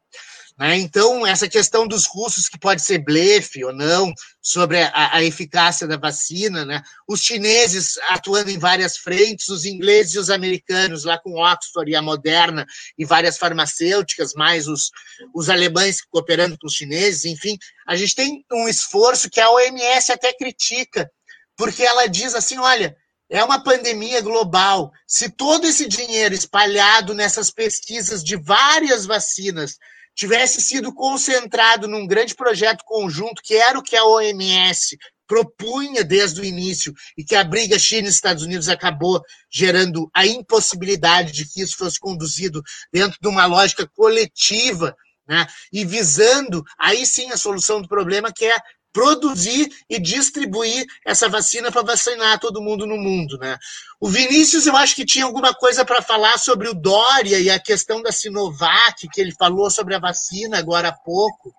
[0.58, 0.78] Né?
[0.78, 5.88] Então, essa questão dos russos, que pode ser blefe ou não, sobre a, a, eficácia
[5.88, 6.82] da vacina, né?
[7.08, 11.96] os chineses atuando em várias frentes, os ingleses e os americanos lá com Oxford e
[11.96, 12.66] a Moderna
[12.98, 14.92] e várias farmacêuticas, mais os,
[15.34, 20.12] os alemães cooperando com os chineses, enfim, a gente tem um esforço que a OMS
[20.12, 21.10] até critica,
[21.58, 22.96] porque ela diz assim: olha,
[23.30, 24.92] é uma pandemia global.
[25.08, 29.78] Se todo esse dinheiro espalhado nessas pesquisas de várias vacinas
[30.16, 34.98] tivesse sido concentrado num grande projeto conjunto, que era o que a OMS
[35.28, 41.32] propunha desde o início, e que a briga China Estados Unidos acabou gerando a impossibilidade
[41.32, 42.62] de que isso fosse conduzido
[42.92, 44.96] dentro de uma lógica coletiva,
[45.28, 45.48] né?
[45.72, 48.56] e visando aí sim a solução do problema, que é
[48.94, 53.58] produzir e distribuir essa vacina para vacinar todo mundo no mundo, né?
[54.00, 57.60] O Vinícius, eu acho que tinha alguma coisa para falar sobre o Dória e a
[57.60, 61.52] questão da Sinovac, que ele falou sobre a vacina agora há pouco.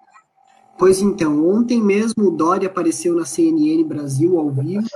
[0.79, 4.87] Pois então, ontem mesmo o Dória apareceu na CNN Brasil ao vivo,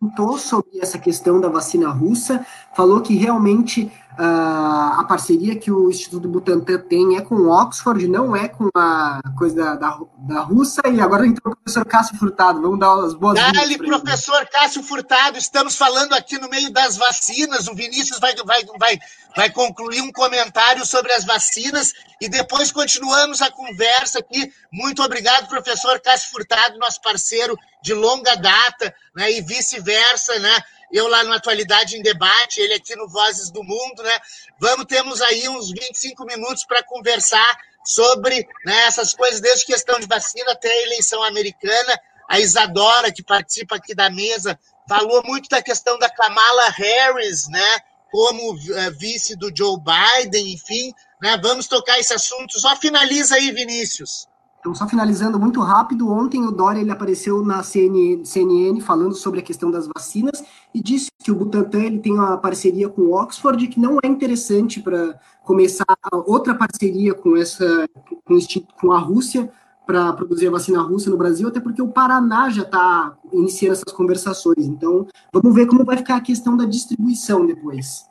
[0.00, 5.90] comentou sobre essa questão da vacina russa, falou que realmente Uh, a parceria que o
[5.90, 10.82] Instituto Butantan tem é com Oxford, não é com a coisa da, da, da Rússia.
[10.86, 12.62] E agora entrou o professor Cássio Furtado.
[12.62, 15.36] Vamos dar as boas Dale, professor Cássio Furtado.
[15.36, 17.66] Estamos falando aqui no meio das vacinas.
[17.66, 18.98] O Vinícius vai, vai, vai,
[19.36, 24.52] vai concluir um comentário sobre as vacinas e depois continuamos a conversa aqui.
[24.72, 30.64] Muito obrigado, professor Cássio Furtado, nosso parceiro de longa data, né, e vice-versa, né?
[30.90, 34.16] eu lá no Atualidade em Debate, ele aqui no Vozes do Mundo, né?
[34.60, 40.06] Vamos, temos aí uns 25 minutos para conversar sobre né, essas coisas, desde questão de
[40.06, 42.00] vacina até a eleição americana.
[42.28, 44.58] A Isadora, que participa aqui da mesa,
[44.88, 47.78] falou muito da questão da Kamala Harris, né?
[48.10, 48.58] Como uh,
[48.96, 51.36] vice do Joe Biden, enfim, né?
[51.42, 52.58] Vamos tocar esse assunto.
[52.58, 54.28] Só finaliza aí, Vinícius.
[54.64, 59.40] Então, só finalizando muito rápido, ontem o Dória ele apareceu na CNN, CNN, falando sobre
[59.40, 60.42] a questão das vacinas
[60.74, 64.08] e disse que o Butantan ele tem uma parceria com o Oxford que não é
[64.08, 65.84] interessante para começar
[66.24, 67.86] outra parceria com essa
[68.24, 68.38] com,
[68.80, 69.52] com a Rússia
[69.84, 73.92] para produzir a vacina russa no Brasil, até porque o Paraná já está iniciando essas
[73.92, 74.64] conversações.
[74.64, 78.06] Então, vamos ver como vai ficar a questão da distribuição depois.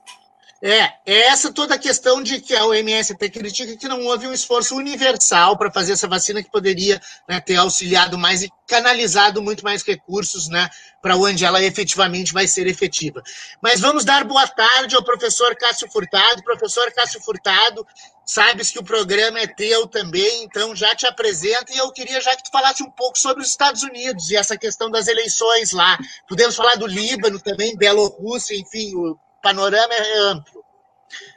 [0.66, 4.26] É, é essa toda a questão de que a OMS até critica que não houve
[4.26, 9.42] um esforço universal para fazer essa vacina que poderia né, ter auxiliado mais e canalizado
[9.42, 10.70] muito mais recursos né,
[11.02, 13.22] para onde ela efetivamente vai ser efetiva.
[13.62, 16.42] Mas vamos dar boa tarde ao professor Cássio Furtado.
[16.44, 17.86] Professor Cássio Furtado,
[18.26, 22.38] sabes que o programa é teu também, então já te apresento e eu queria já
[22.38, 25.98] que tu falasse um pouco sobre os Estados Unidos e essa questão das eleições lá.
[26.26, 30.64] Podemos falar do Líbano também, Bielorrússia, enfim, o panorama é amplo.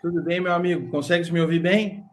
[0.00, 0.88] Tudo bem, meu amigo?
[0.90, 2.04] Consegues me ouvir bem?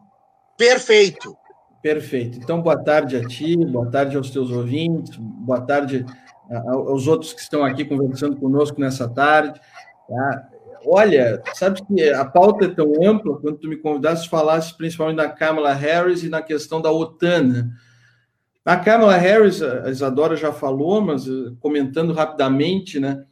[0.58, 1.36] Perfeito.
[1.80, 2.38] Perfeito.
[2.38, 6.04] Então, boa tarde a ti, boa tarde aos teus ouvintes, boa tarde
[6.66, 9.60] aos outros que estão aqui conversando conosco nessa tarde.
[10.08, 10.48] Tá?
[10.86, 15.28] Olha, sabe que a pauta é tão ampla, quando tu me convidaste, falasse principalmente da
[15.28, 17.42] Kamala Harris e na questão da OTAN.
[17.44, 17.70] Né?
[18.64, 23.24] A Kamala Harris, a Isadora já falou, mas eh, comentando rapidamente, né?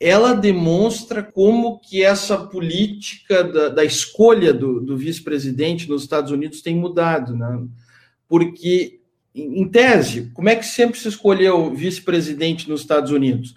[0.00, 6.62] Ela demonstra como que essa política da, da escolha do, do vice-presidente nos Estados Unidos
[6.62, 7.66] tem mudado, né?
[8.26, 9.00] Porque,
[9.34, 13.54] em tese, como é que sempre se escolheu vice-presidente nos Estados Unidos?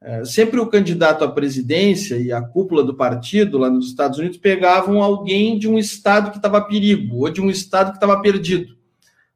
[0.00, 4.38] É, sempre o candidato à presidência e a cúpula do partido lá nos Estados Unidos
[4.38, 8.78] pegavam alguém de um estado que estava perigo ou de um estado que estava perdido.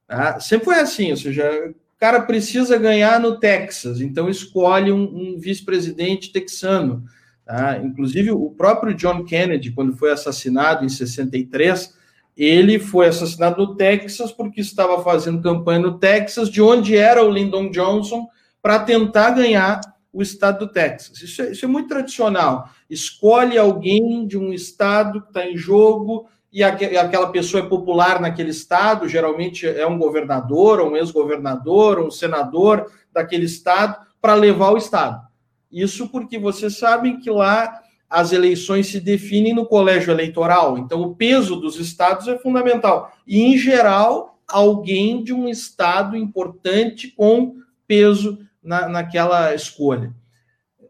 [0.07, 0.39] Tá?
[0.39, 1.75] Sempre foi assim, ou seja,
[2.05, 7.03] cara precisa ganhar no Texas, então escolhe um, um vice-presidente texano.
[7.47, 7.79] Tá?
[7.79, 11.95] Inclusive, o próprio John Kennedy, quando foi assassinado em 63,
[12.37, 17.31] ele foi assassinado no Texas porque estava fazendo campanha no Texas, de onde era o
[17.31, 18.29] Lyndon Johnson,
[18.61, 19.81] para tentar ganhar
[20.13, 21.23] o estado do Texas.
[21.23, 22.69] Isso é, isso é muito tradicional.
[22.91, 28.51] Escolhe alguém de um estado que está em jogo e aquela pessoa é popular naquele
[28.51, 35.21] estado, geralmente é um governador, um ex-governador, um senador daquele estado, para levar o estado.
[35.69, 41.17] Isso porque vocês sabem que lá as eleições se definem no colégio eleitoral, então o
[41.17, 43.13] peso dos estados é fundamental.
[43.27, 50.15] E, em geral, alguém de um estado importante com peso na, naquela escolha.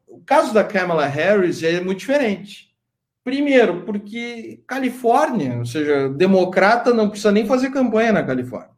[0.07, 2.74] O caso da Kamala Harris é muito diferente
[3.25, 8.75] Primeiro, porque Califórnia, ou seja, democrata não precisa nem fazer campanha na Califórnia.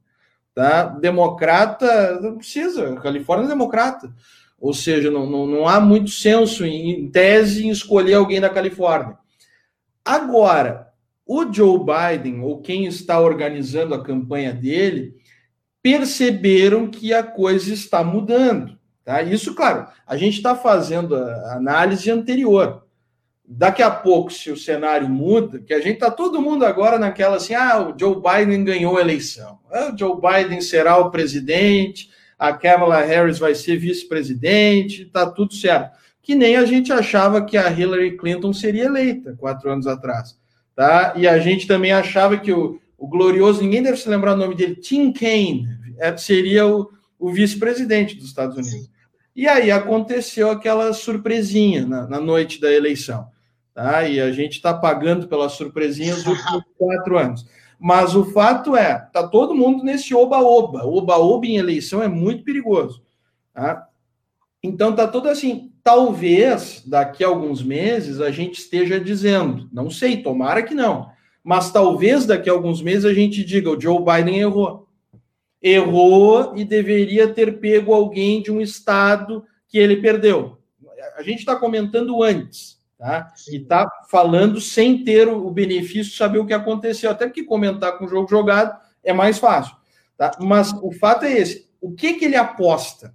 [0.54, 0.84] Tá?
[0.84, 4.14] Democrata não precisa, Califórnia é democrata.
[4.58, 8.48] Ou seja, não, não, não há muito senso em, em tese em escolher alguém da
[8.48, 9.18] Califórnia.
[10.04, 10.92] Agora,
[11.26, 15.16] o Joe Biden, ou quem está organizando a campanha dele,
[15.82, 18.78] perceberam que a coisa está mudando.
[19.04, 19.22] Tá?
[19.22, 22.85] Isso, claro, a gente está fazendo a análise anterior
[23.48, 27.36] daqui a pouco, se o cenário muda, que a gente está todo mundo agora naquela
[27.36, 32.10] assim, ah, o Joe Biden ganhou a eleição, ah, o Joe Biden será o presidente,
[32.38, 35.96] a Kamala Harris vai ser vice-presidente, está tudo certo.
[36.20, 40.36] Que nem a gente achava que a Hillary Clinton seria eleita quatro anos atrás,
[40.74, 41.14] tá?
[41.16, 44.56] E a gente também achava que o, o glorioso, ninguém deve se lembrar o nome
[44.56, 45.68] dele, Tim Kaine,
[45.98, 48.90] é, seria o, o vice-presidente dos Estados Unidos.
[49.34, 53.28] E aí aconteceu aquela surpresinha na, na noite da eleição
[53.76, 54.08] tá?
[54.08, 56.38] E a gente está pagando pelas surpresinhas dos
[56.78, 57.46] quatro anos.
[57.78, 60.86] Mas o fato é, tá todo mundo nesse oba-oba.
[60.86, 63.04] Oba-oba em eleição é muito perigoso.
[63.52, 63.86] Tá?
[64.62, 65.70] Então tá tudo assim.
[65.84, 71.10] Talvez daqui a alguns meses a gente esteja dizendo, não sei, tomara que não,
[71.44, 74.88] mas talvez daqui a alguns meses a gente diga: o Joe Biden errou.
[75.62, 80.58] Errou e deveria ter pego alguém de um estado que ele perdeu.
[81.16, 83.32] A gente está comentando antes tá?
[83.50, 87.98] E tá falando sem ter o benefício de saber o que aconteceu, até porque comentar
[87.98, 89.76] com o jogo jogado é mais fácil,
[90.16, 90.32] tá?
[90.40, 93.14] Mas o fato é esse: o que que ele aposta?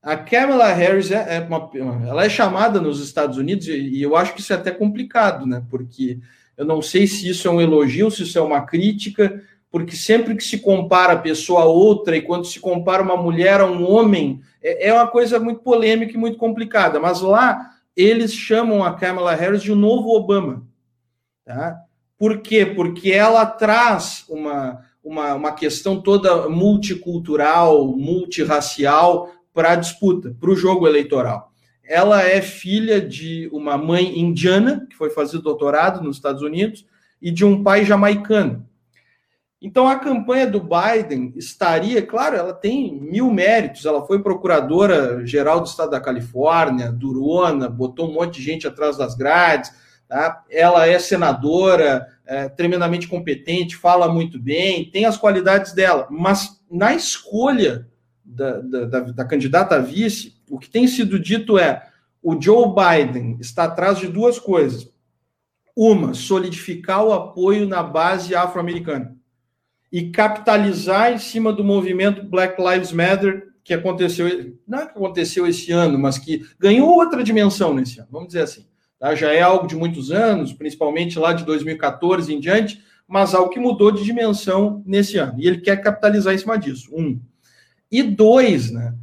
[0.00, 1.70] A Kamala Harris é, é uma,
[2.06, 5.62] ela é chamada nos Estados Unidos e eu acho que isso é até complicado, né?
[5.68, 6.18] Porque
[6.56, 10.34] eu não sei se isso é um elogio, se isso é uma crítica, porque sempre
[10.34, 13.88] que se compara a pessoa a outra e quando se compara uma mulher a um
[13.88, 16.98] homem, é, é uma coisa muito polêmica e muito complicada.
[17.00, 20.64] Mas lá eles chamam a Kamala Harris de um novo Obama.
[21.44, 21.80] Tá?
[22.16, 22.64] Por quê?
[22.64, 30.56] Porque ela traz uma, uma, uma questão toda multicultural, multirracial para a disputa, para o
[30.56, 31.52] jogo eleitoral.
[31.82, 36.86] Ela é filha de uma mãe indiana, que foi fazer doutorado nos Estados Unidos,
[37.20, 38.64] e de um pai jamaicano.
[39.60, 43.84] Então, a campanha do Biden estaria, claro, ela tem mil méritos.
[43.84, 49.16] Ela foi procuradora-geral do estado da Califórnia, durona, botou um monte de gente atrás das
[49.16, 49.72] grades.
[50.08, 50.44] Tá?
[50.48, 56.06] Ela é senadora, é, tremendamente competente, fala muito bem, tem as qualidades dela.
[56.08, 57.88] Mas na escolha
[58.24, 61.84] da, da, da, da candidata a vice, o que tem sido dito é
[62.22, 64.88] o Joe Biden está atrás de duas coisas.
[65.76, 69.17] Uma, solidificar o apoio na base afro-americana
[69.90, 74.26] e capitalizar em cima do movimento Black Lives Matter que aconteceu,
[74.66, 78.40] não é que aconteceu esse ano, mas que ganhou outra dimensão nesse ano, vamos dizer
[78.40, 78.66] assim.
[78.98, 79.14] Tá?
[79.14, 83.60] Já é algo de muitos anos, principalmente lá de 2014 em diante, mas algo que
[83.60, 85.34] mudou de dimensão nesse ano.
[85.38, 86.88] E ele quer capitalizar em cima disso.
[86.94, 87.20] Um.
[87.90, 88.94] E dois, né?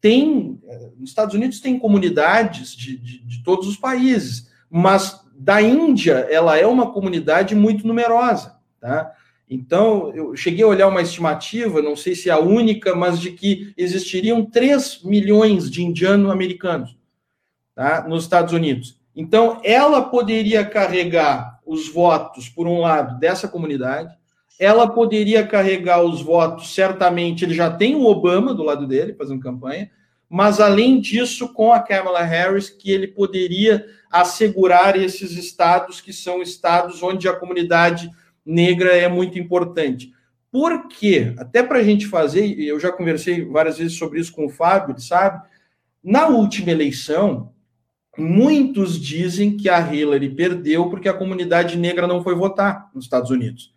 [0.00, 0.58] Tem,
[0.98, 6.56] nos Estados Unidos tem comunidades de, de, de todos os países, mas da Índia ela
[6.56, 9.12] é uma comunidade muito numerosa, tá?
[9.48, 13.30] Então, eu cheguei a olhar uma estimativa, não sei se é a única, mas de
[13.30, 16.96] que existiriam 3 milhões de indiano-americanos
[17.74, 18.98] tá, nos Estados Unidos.
[19.14, 24.12] Então, ela poderia carregar os votos, por um lado, dessa comunidade,
[24.58, 29.40] ela poderia carregar os votos, certamente, ele já tem o Obama do lado dele, fazendo
[29.40, 29.90] campanha,
[30.28, 36.42] mas, além disso, com a Kamala Harris, que ele poderia assegurar esses estados, que são
[36.42, 38.10] estados onde a comunidade
[38.46, 40.12] negra é muito importante.
[40.50, 41.34] Por quê?
[41.36, 44.98] Até para a gente fazer, eu já conversei várias vezes sobre isso com o Fábio,
[44.98, 45.42] sabe,
[46.02, 47.52] na última eleição,
[48.16, 53.30] muitos dizem que a Hillary perdeu porque a comunidade negra não foi votar nos Estados
[53.30, 53.74] Unidos.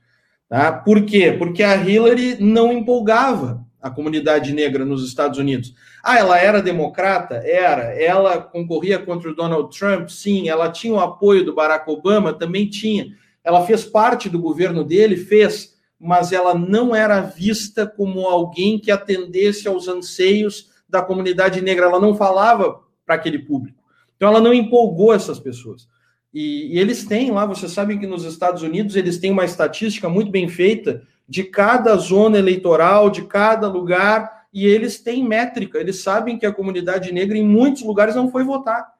[0.48, 0.72] Tá?
[0.72, 1.36] Por quê?
[1.38, 5.74] Porque a Hillary não empolgava a comunidade negra nos Estados Unidos.
[6.04, 7.36] Ah, ela era democrata?
[7.36, 7.84] Era.
[8.00, 10.10] Ela concorria contra o Donald Trump?
[10.10, 10.50] Sim.
[10.50, 12.34] Ela tinha o apoio do Barack Obama?
[12.34, 13.08] Também tinha.
[13.44, 18.92] Ela fez parte do governo dele, fez, mas ela não era vista como alguém que
[18.92, 21.86] atendesse aos anseios da comunidade negra.
[21.86, 23.84] Ela não falava para aquele público.
[24.16, 25.88] Então, ela não empolgou essas pessoas.
[26.34, 30.08] E, e, eles têm lá, vocês sabem que nos Estados Unidos eles têm uma estatística
[30.08, 36.02] muito bem feita de cada zona eleitoral, de cada lugar, e eles têm métrica, eles
[36.02, 38.92] sabem que a comunidade negra em muitos lugares não foi votar.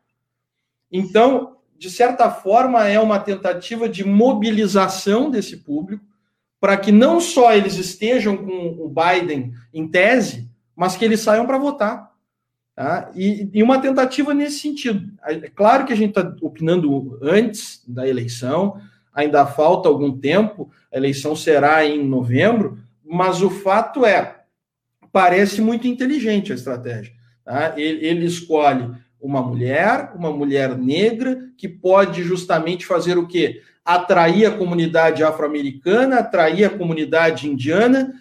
[0.92, 6.04] Então, de certa forma, é uma tentativa de mobilização desse público
[6.60, 11.48] para que não só eles estejam com o Biden em tese, mas que eles saiam
[11.48, 12.12] para votar.
[12.76, 13.10] Tá?
[13.16, 15.10] E, e, uma tentativa nesse sentido.
[15.24, 18.82] É claro que a gente está opinando antes da eleição,
[19.14, 24.42] ainda falta algum tempo, a eleição será em novembro, mas o fato é,
[25.14, 27.14] parece muito inteligente a estratégia.
[27.46, 27.74] Tá?
[27.78, 33.62] Ele, ele escolhe uma mulher, uma mulher negra, que pode justamente fazer o quê?
[33.84, 38.14] Atrair a comunidade afro-americana, atrair a comunidade indiana.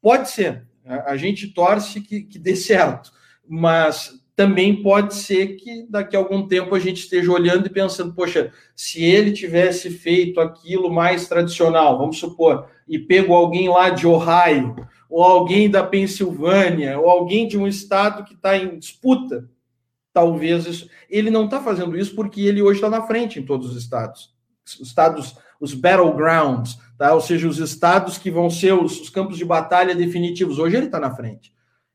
[0.00, 0.64] Pode ser.
[0.84, 3.12] A gente torce que, que dê certo,
[3.48, 8.12] mas também pode ser que daqui a algum tempo a gente esteja olhando e pensando,
[8.14, 14.06] poxa, se ele tivesse feito aquilo mais tradicional, vamos supor, e pego alguém lá de
[14.06, 14.74] Ohio,
[15.08, 19.48] ou alguém da Pensilvânia, ou alguém de um estado que está em disputa,
[20.12, 20.88] talvez isso.
[21.08, 24.34] Ele não está fazendo isso porque ele hoje está na frente em todos os estados.
[24.64, 27.14] Os estados, os battlegrounds, tá?
[27.14, 30.58] ou seja, os estados que vão ser os, os campos de batalha definitivos.
[30.58, 31.52] Hoje ele está na frente.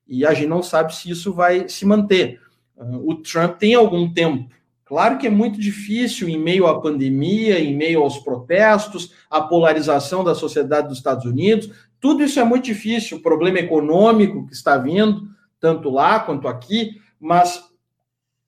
[0.07, 2.39] E a gente não sabe se isso vai se manter.
[2.75, 4.49] Uh, o Trump tem algum tempo.
[4.85, 10.23] Claro que é muito difícil em meio à pandemia, em meio aos protestos, à polarização
[10.23, 11.69] da sociedade dos Estados Unidos.
[11.99, 13.17] Tudo isso é muito difícil.
[13.17, 15.27] O problema econômico que está vindo,
[15.59, 17.61] tanto lá quanto aqui, mas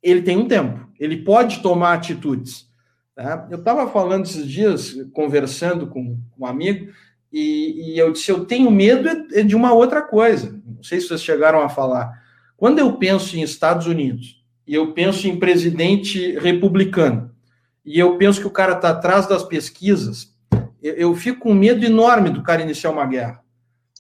[0.02, 2.68] ele tem um tempo, ele pode tomar atitudes.
[3.16, 3.48] Tá?
[3.50, 6.92] Eu estava falando esses dias, conversando com um amigo,
[7.32, 10.60] e, e, eu disse: eu tenho medo é, é de uma outra coisa.
[10.66, 12.12] Não sei se vocês chegaram a falar.
[12.58, 17.32] Quando eu penso em Estados Unidos e eu penso em presidente republicano,
[17.86, 20.34] e eu penso que o cara está atrás das pesquisas,
[20.82, 23.42] eu, eu fico com medo enorme do cara iniciar uma guerra.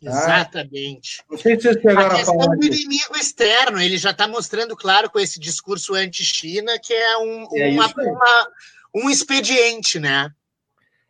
[0.03, 0.11] Tá?
[0.11, 1.21] Exatamente.
[1.29, 2.55] Não sei se vocês chegaram a, a falar.
[2.55, 7.47] do inimigo externo, ele já está mostrando claro com esse discurso anti-China que é, um,
[7.53, 8.47] é uma, uma,
[8.95, 10.31] um expediente, né?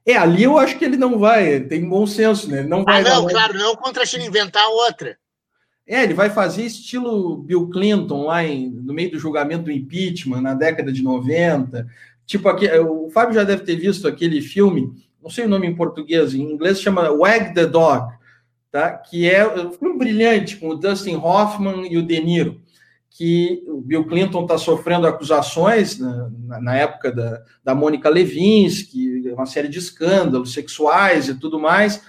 [0.05, 2.59] É, ali eu acho que ele não vai, tem bom senso, né?
[2.59, 3.01] Ele não vai.
[3.01, 5.15] Ah, não, claro, não contra a China inventar outra.
[5.85, 10.41] É, ele vai fazer estilo Bill Clinton lá em, no meio do julgamento do impeachment,
[10.41, 11.87] na década de 90.
[12.25, 15.75] Tipo, aqui, o Fábio já deve ter visto aquele filme, não sei o nome em
[15.75, 18.18] português, em inglês chama Wag the Dog
[18.71, 18.91] tá?
[18.91, 22.61] que é um filme brilhante com o Dustin Hoffman e o De Niro,
[23.09, 26.29] que o Bill Clinton está sofrendo acusações na,
[26.61, 32.01] na, época da, da Mônica Levinsky, uma série de escândalos sexuais e tudo mais.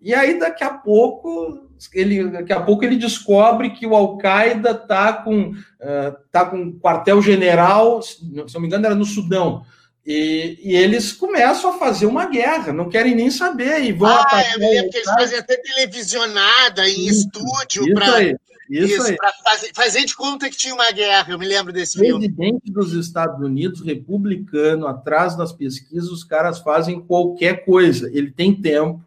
[0.00, 5.12] E aí, daqui a pouco, ele, daqui a pouco ele descobre que o Al-Qaeda está
[5.14, 9.64] com, uh, tá com quartel-general, se não me engano, era no Sudão.
[10.06, 13.82] E, e, eles começam a fazer uma guerra, não querem nem saber.
[13.82, 18.22] E vão ah, eu me lembro que eles faziam até televisionada em isso, estúdio para
[18.22, 21.32] isso, isso para fazer, fazer de conta que tinha uma guerra.
[21.32, 22.30] Eu me lembro desse filme.
[22.30, 28.10] Presidente dos Estados Unidos, republicano, atrás das pesquisas, os caras fazem qualquer coisa.
[28.12, 29.02] Ele tem tempo,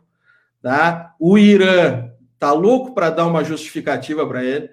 [0.63, 1.13] tá?
[1.19, 2.09] O Irã
[2.39, 4.69] tá louco para dar uma justificativa para ele.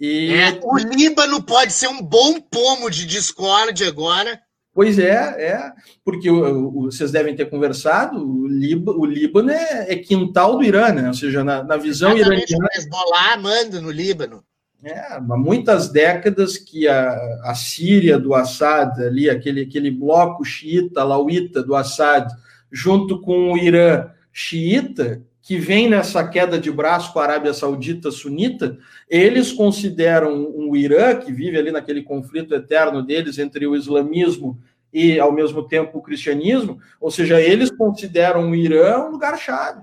[0.00, 0.32] E...
[0.32, 4.40] É, o Líbano pode ser um bom pomo de discórdia agora.
[4.76, 5.72] Pois é, é,
[6.04, 10.62] porque o, o, vocês devem ter conversado, o, Líba, o Líbano é, é, quintal do
[10.62, 11.08] Irã, né?
[11.08, 12.68] ou seja, na, na visão Exatamente, iraniana...
[12.74, 14.44] O Hezbollah manda no Líbano.
[14.84, 17.10] É, há muitas décadas que a,
[17.44, 22.30] a Síria do Assad, ali, aquele, aquele bloco xiita, lauíta do Assad,
[22.70, 28.10] junto com o Irã xiita, que vem nessa queda de braço com a Arábia Saudita
[28.10, 28.76] sunita,
[29.08, 34.58] eles consideram o Irã, que vive ali naquele conflito eterno deles entre o islamismo
[34.92, 39.82] e, ao mesmo tempo, o cristianismo, ou seja, eles consideram o Irã um lugar-chave.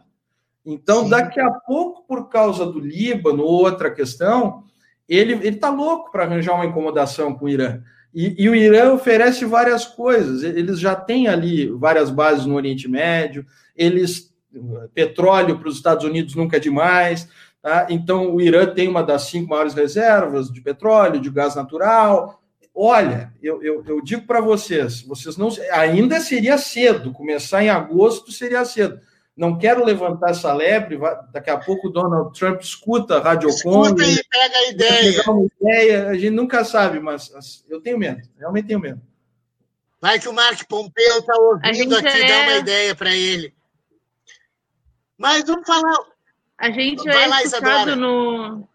[0.65, 1.11] Então, Sim.
[1.11, 4.65] daqui a pouco, por causa do Líbano, outra questão,
[5.07, 7.81] ele está louco para arranjar uma incomodação com o Irã.
[8.13, 10.43] E, e, o Irã oferece várias coisas.
[10.43, 13.45] Eles já têm ali várias bases no Oriente Médio,
[13.77, 14.32] eles
[14.93, 17.27] petróleo para os Estados Unidos nunca é demais.
[17.61, 17.87] Tá?
[17.89, 22.41] Então, o Irã tem uma das cinco maiores reservas de petróleo, de gás natural.
[22.75, 28.31] Olha, eu, eu, eu digo para vocês, vocês não ainda seria cedo, começar em agosto
[28.31, 28.99] seria cedo.
[29.35, 30.99] Não quero levantar essa lebre,
[31.31, 35.23] daqui a pouco o Donald Trump escuta a Rádio Escuta e pega a ideia.
[35.27, 36.07] uma ideia.
[36.09, 39.01] A gente nunca sabe, mas eu tenho medo, realmente tenho medo.
[40.01, 42.27] Vai que o Mark Pompeu está ouvindo aqui, é...
[42.27, 43.53] dá uma ideia para ele.
[45.17, 45.97] Mas vamos falar.
[46.57, 48.67] A gente Vai é lá, escutado no.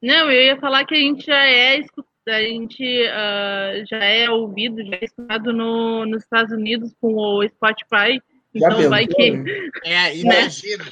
[0.00, 4.30] Não, eu ia falar que a gente já é escutado, a gente uh, já é
[4.30, 8.22] ouvido, já é escutado no, nos Estados Unidos com o Spotify.
[8.54, 9.30] Então vai que.
[9.30, 9.70] Né?
[9.84, 10.84] É, imagina.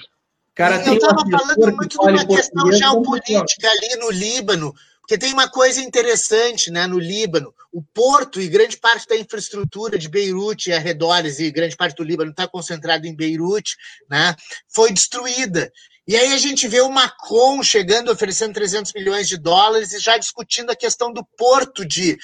[0.55, 4.74] Cara, eu estava falando muito de uma questão geopolítica ali no Líbano,
[5.07, 7.55] porque tem uma coisa interessante né, no Líbano.
[7.73, 12.03] O porto e grande parte da infraestrutura de Beirute e arredores, e grande parte do
[12.03, 13.77] Líbano está concentrado em Beirute,
[14.11, 14.35] né,
[14.69, 15.73] foi destruída.
[16.09, 20.19] E aí a gente vê o Macron chegando, oferecendo 300 milhões de dólares e já
[20.19, 22.19] discutindo a questão do porto de,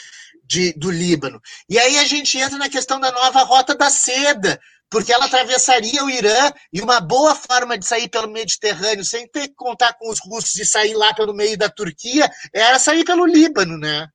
[0.44, 1.40] de, do Líbano.
[1.68, 4.60] E aí a gente entra na questão da nova rota da seda,
[4.92, 9.48] porque ela atravessaria o Irã e uma boa forma de sair pelo Mediterrâneo sem ter
[9.48, 13.24] que contar com os russos e sair lá pelo meio da Turquia era sair pelo
[13.24, 14.06] Líbano, né?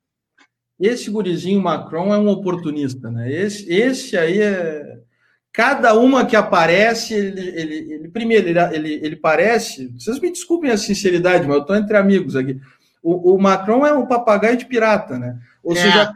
[0.80, 3.32] Esse gurizinho Macron é um oportunista, né?
[3.34, 4.98] Esse, esse aí é.
[5.52, 9.88] Cada uma que aparece, ele, ele, ele primeiro, ele, ele, ele, parece.
[9.98, 12.60] Vocês me desculpem a sinceridade, mas eu estou entre amigos aqui.
[13.02, 15.36] O, o, Macron é um papagaio de pirata, né?
[15.64, 15.78] Ou é.
[15.78, 16.14] seja,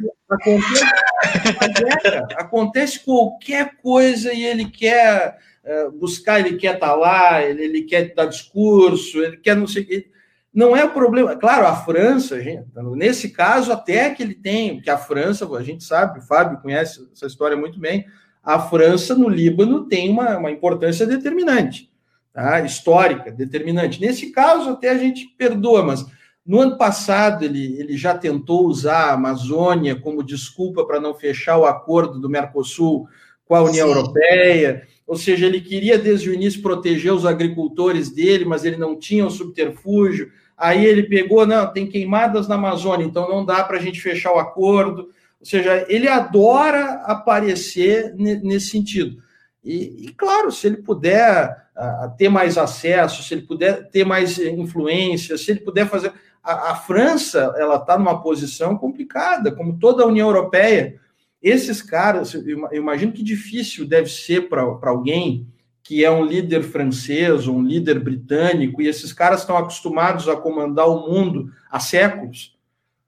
[1.22, 7.64] acontece, acontece qualquer coisa e ele quer é, buscar, ele quer estar tá lá, ele,
[7.64, 10.10] ele quer dar discurso, ele quer não sei.
[10.54, 11.36] Não é o problema.
[11.36, 12.66] Claro, a França, gente,
[12.96, 17.08] nesse caso, até que ele tem, que a França, a gente sabe, o Fábio conhece
[17.14, 18.06] essa história muito bem,
[18.44, 21.90] a França no Líbano tem uma, uma importância determinante,
[22.34, 22.60] tá?
[22.62, 24.02] histórica, determinante.
[24.02, 26.06] Nesse caso, até a gente perdoa, mas
[26.46, 31.58] no ano passado, ele, ele já tentou usar a Amazônia como desculpa para não fechar
[31.58, 33.08] o acordo do Mercosul
[33.46, 33.94] com a União Sim.
[33.96, 34.88] Europeia.
[35.06, 39.26] Ou seja, ele queria desde o início proteger os agricultores dele, mas ele não tinha
[39.26, 40.32] o subterfúgio.
[40.58, 44.34] Aí ele pegou, não, tem queimadas na Amazônia, então não dá para a gente fechar
[44.34, 45.10] o acordo.
[45.40, 49.22] Ou seja, ele adora aparecer nesse sentido.
[49.64, 54.40] E, e, claro, se ele puder uh, ter mais acesso, se ele puder ter mais
[54.40, 56.12] influência, se ele puder fazer
[56.44, 61.00] a, a França ela está numa posição complicada, como toda a União Europeia.
[61.42, 65.48] Esses caras, eu imagino que difícil deve ser para alguém
[65.84, 70.88] que é um líder francês, um líder britânico, e esses caras estão acostumados a comandar
[70.88, 72.56] o mundo há séculos,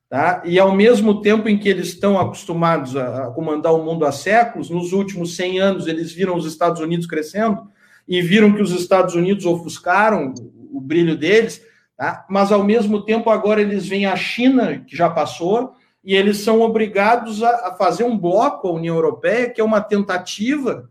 [0.09, 0.41] tá?
[0.43, 4.69] E ao mesmo tempo em que eles estão acostumados a, comandar o mundo há séculos,
[4.69, 7.69] nos últimos 100 anos eles viram os Estados Unidos crescendo
[8.07, 10.33] e viram que os Estados Unidos ofuscaram
[10.71, 11.61] o brilho deles,
[12.03, 12.25] Tá?
[12.27, 15.73] Mas, ao mesmo tempo, agora eles veem a China, que já passou,
[16.03, 19.79] e eles são obrigados a, a fazer um bloco, a União Europeia, que é uma
[19.79, 20.89] tentativa.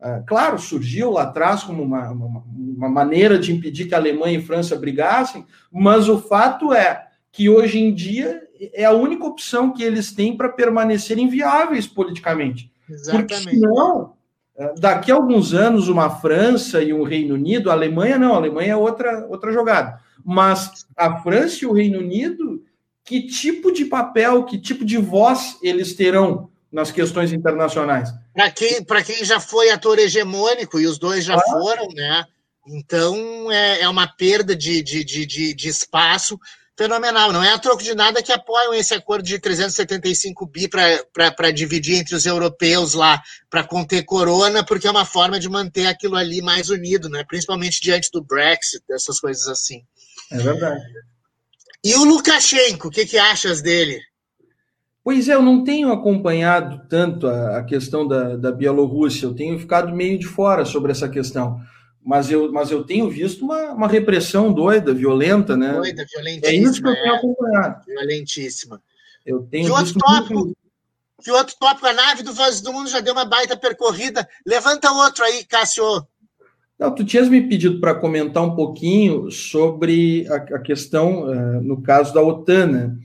[0.00, 2.44] Uh, claro, surgiu lá atrás como uma, uma,
[2.76, 7.08] uma maneira de impedir que a Alemanha e a França brigassem, mas o fato é
[7.32, 8.40] que hoje em dia
[8.72, 12.70] é a única opção que eles têm para permanecerem viáveis politicamente.
[12.88, 13.34] Exatamente.
[13.34, 14.12] Porque senão,
[14.56, 18.36] eh, daqui a alguns anos, uma França e um Reino Unido, a Alemanha não, a
[18.36, 20.00] Alemanha é outra, outra jogada.
[20.24, 22.64] Mas a França e o Reino Unido,
[23.04, 28.10] que tipo de papel, que tipo de voz eles terão nas questões internacionais?
[28.32, 31.40] Para quem, quem já foi ator hegemônico, e os dois já ah.
[31.40, 32.24] foram, né?
[32.66, 36.38] Então é, é uma perda de, de, de, de, espaço
[36.76, 37.32] fenomenal.
[37.32, 41.96] Não é a troco de nada que apoiam esse acordo de 375 bi para dividir
[41.96, 43.20] entre os europeus lá,
[43.50, 47.24] para conter corona, porque é uma forma de manter aquilo ali mais unido, né?
[47.26, 49.84] principalmente diante do Brexit, dessas coisas assim.
[50.32, 50.82] É verdade.
[51.84, 54.00] E o Lukashenko, o que, que achas dele?
[55.04, 59.58] Pois é, eu não tenho acompanhado tanto a, a questão da, da Bielorrússia, eu tenho
[59.58, 61.60] ficado meio de fora sobre essa questão
[62.04, 65.72] mas eu, mas eu tenho visto uma, uma repressão doida, violenta, né?
[65.74, 66.52] Doida, violentíssima.
[66.52, 67.16] É isso que eu tenho é.
[67.16, 67.84] acompanhado.
[67.86, 68.82] Violentíssima.
[69.24, 70.56] Eu tenho que outro tópico, muito...
[71.22, 74.28] que outro tópico, a nave do Voz do Mundo já deu uma baita percorrida.
[74.44, 75.84] Levanta outro aí, Cássio.
[76.82, 81.80] Não, tu tinhas me pedido para comentar um pouquinho sobre a, a questão, uh, no
[81.80, 82.96] caso da OTAN, né?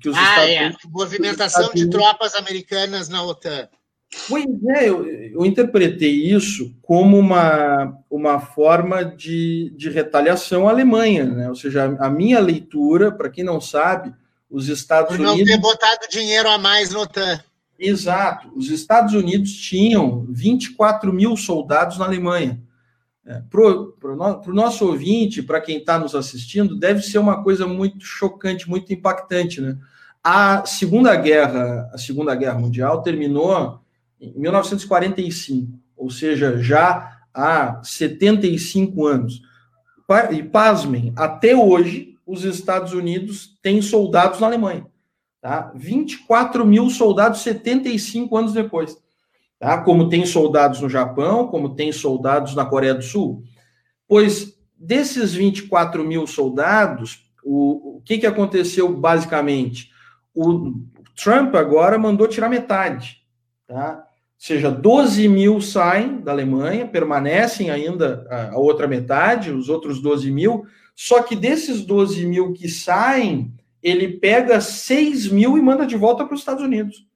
[0.00, 0.60] Que os ah, Estados é.
[0.62, 3.68] Unidos, Movimentação Estados de tropas americanas na OTAN.
[4.28, 11.24] Pois é, eu, eu, interpretei isso como uma, uma forma de, de retaliação à Alemanha,
[11.24, 11.48] né?
[11.48, 14.12] Ou seja, a, minha leitura, para quem não sabe,
[14.50, 15.52] os Estados Por não Unidos.
[15.52, 17.40] Não ter botado dinheiro a mais no OTAN.
[17.78, 18.50] Exato.
[18.56, 22.60] Os Estados Unidos tinham 24 mil soldados na Alemanha.
[23.24, 27.66] É, para o no, nosso ouvinte, para quem está nos assistindo, deve ser uma coisa
[27.66, 29.76] muito chocante, muito impactante, né?
[30.22, 33.80] A Segunda Guerra, a Segunda Guerra Mundial terminou
[34.20, 39.42] em 1945, ou seja, já há 75 anos.
[40.32, 44.86] E pasmem, até hoje, os Estados Unidos têm soldados na Alemanha.
[45.40, 45.72] Tá?
[45.74, 48.98] 24 mil soldados 75 anos depois.
[49.60, 49.78] Tá?
[49.78, 53.44] Como tem soldados no Japão, como tem soldados na Coreia do Sul.
[54.08, 59.90] Pois desses 24 mil soldados, o, o que, que aconteceu basicamente?
[60.34, 60.72] O
[61.14, 63.18] Trump agora mandou tirar metade.
[63.68, 64.04] Tá?
[64.40, 70.64] seja, 12 mil saem da Alemanha, permanecem ainda a, outra metade, os outros 12 mil,
[70.96, 76.24] só que desses 12 mil que saem, ele pega 6 mil e manda de volta
[76.24, 77.06] para os Estados Unidos.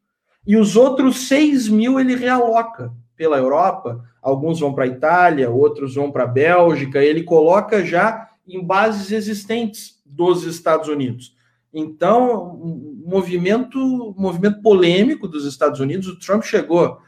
[0.47, 5.95] E os outros 6 mil ele realoca pela Europa, alguns vão para a Itália, outros
[5.95, 11.35] vão para a Bélgica, ele coloca já em bases existentes dos Estados Unidos.
[11.73, 16.99] Então, um movimento, um movimento polêmico dos Estados Unidos, o Trump chegou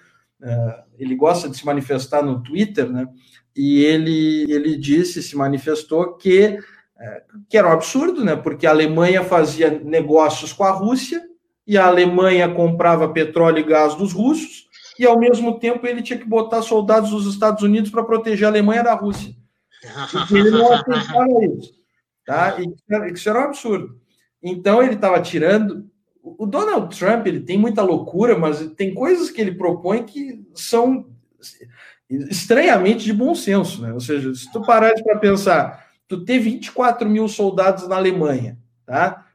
[0.42, 3.08] é, ele gosta de se manifestar no Twitter, né?
[3.54, 6.58] E ele, ele disse, se manifestou que,
[6.98, 8.36] é, que era um absurdo, né?
[8.36, 11.22] Porque a Alemanha fazia negócios com a Rússia
[11.66, 14.66] e a Alemanha comprava petróleo e gás dos russos
[14.98, 18.50] e ao mesmo tempo ele tinha que botar soldados dos Estados Unidos para proteger a
[18.50, 19.34] Alemanha da Rússia.
[20.30, 21.72] E ele não aceitava isso,
[22.24, 22.56] tá?
[22.58, 24.00] E isso era um absurdo.
[24.42, 25.90] Então ele estava tirando
[26.38, 31.06] o Donald Trump ele tem muita loucura, mas tem coisas que ele propõe que são
[32.10, 33.92] estranhamente de bom senso, né?
[33.92, 39.25] Ou seja, se tu parar para pensar, tu ter 24 mil soldados na Alemanha, tá?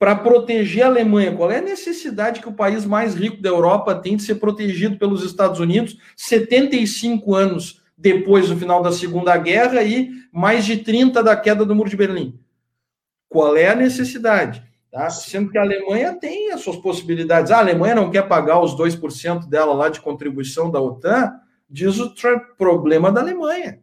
[0.00, 3.94] Para proteger a Alemanha, qual é a necessidade que o país mais rico da Europa
[3.94, 9.82] tem de ser protegido pelos Estados Unidos 75 anos depois do final da Segunda Guerra
[9.82, 12.40] e mais de 30 da queda do Muro de Berlim?
[13.28, 14.64] Qual é a necessidade?
[14.90, 15.10] Tá?
[15.10, 17.52] Sendo que a Alemanha tem as suas possibilidades.
[17.52, 21.30] Ah, a Alemanha não quer pagar os 2% dela lá de contribuição da OTAN,
[21.68, 23.82] diz o Trump, problema da Alemanha.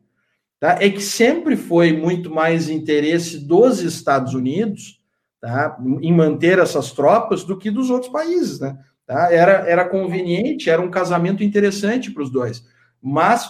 [0.60, 0.80] Tá?
[0.82, 4.98] É que sempre foi muito mais interesse dos Estados Unidos
[5.40, 5.78] tá?
[6.02, 8.60] em manter essas tropas do que dos outros países.
[8.60, 8.78] Né?
[9.06, 9.32] Tá?
[9.32, 12.66] Era, era conveniente, era um casamento interessante para os dois.
[13.02, 13.50] Mas,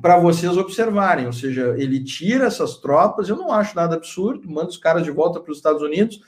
[0.00, 4.68] para vocês observarem, ou seja, ele tira essas tropas, eu não acho nada absurdo, manda
[4.68, 6.20] os caras de volta para os Estados Unidos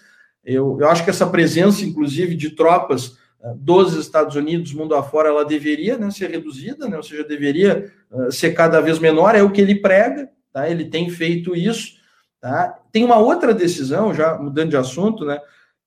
[0.44, 5.28] eu, eu acho que essa presença, inclusive, de tropas eh, dos Estados Unidos, mundo afora,
[5.28, 9.42] ela deveria né, ser reduzida, né, ou seja, deveria uh, ser cada vez menor, é
[9.42, 10.68] o que ele prega, tá?
[10.68, 12.00] ele tem feito isso.
[12.40, 12.76] Tá?
[12.92, 15.40] Tem uma outra decisão, já mudando de assunto, né,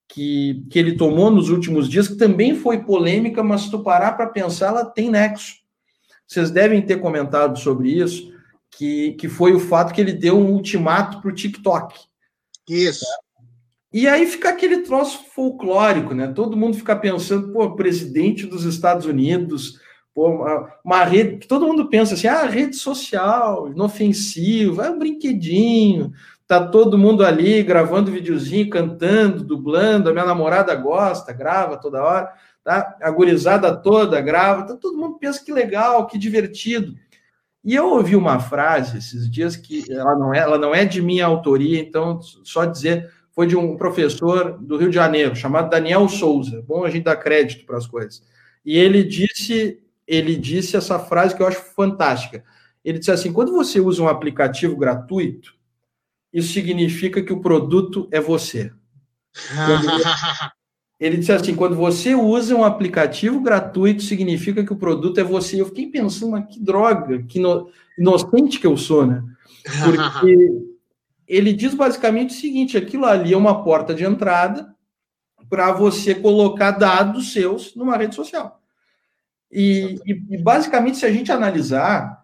[0.08, 4.14] que, que ele tomou nos últimos dias, que também foi polêmica, mas se tu parar
[4.14, 5.58] para pensar, ela tem nexo.
[6.28, 8.34] Vocês devem ter comentado sobre isso,
[8.72, 12.00] que, que foi o fato que ele deu um ultimato para o TikTok.
[12.68, 13.06] Isso.
[13.94, 16.28] E aí fica aquele troço folclórico, né?
[16.28, 19.80] Todo mundo fica pensando, pô, presidente dos Estados Unidos,
[20.14, 26.12] pô, uma, uma rede, todo mundo pensa assim, ah, rede social, inofensiva, é um brinquedinho,
[26.48, 32.32] tá todo mundo ali gravando videozinho, cantando, dublando, a minha namorada gosta, grava toda hora,
[32.64, 32.98] tá?
[33.02, 36.96] A gurizada toda grava, tá, todo mundo pensa que legal, que divertido.
[37.64, 41.02] E eu ouvi uma frase esses dias que ela não é, ela não é de
[41.02, 46.08] minha autoria, então só dizer, foi de um professor do Rio de Janeiro, chamado Daniel
[46.08, 46.64] Souza.
[46.68, 48.24] Bom a gente dar crédito para as coisas.
[48.64, 52.44] E ele disse, ele disse essa frase que eu acho fantástica.
[52.84, 55.56] Ele disse assim: quando você usa um aplicativo gratuito,
[56.36, 58.74] isso significa que o produto é você.
[61.00, 65.60] Ele disse assim: quando você usa um aplicativo gratuito, significa que o produto é você.
[65.60, 67.42] Eu fiquei pensando, mas que droga, que
[67.98, 69.24] inocente que eu sou, né?
[69.84, 70.36] Porque
[71.28, 74.76] ele diz basicamente o seguinte: aquilo ali é uma porta de entrada
[75.50, 78.62] para você colocar dados seus numa rede social.
[79.52, 82.24] E, e, e, basicamente, se a gente analisar,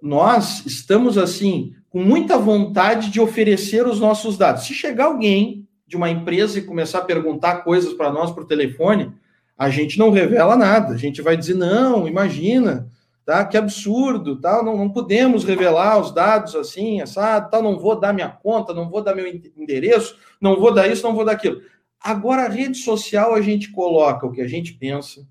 [0.00, 4.64] nós estamos assim com muita vontade de oferecer os nossos dados.
[4.64, 9.12] Se chegar alguém de uma empresa e começar a perguntar coisas para nós por telefone,
[9.56, 10.94] a gente não revela nada.
[10.94, 12.88] A gente vai dizer, não, imagina,
[13.24, 13.44] tá?
[13.44, 14.62] Que absurdo, tá?
[14.62, 17.60] Não, não podemos revelar os dados assim, assado, tá?
[17.60, 21.14] Não vou dar minha conta, não vou dar meu endereço, não vou dar isso, não
[21.14, 21.60] vou dar aquilo.
[22.00, 25.26] Agora, a rede social, a gente coloca o que a gente pensa,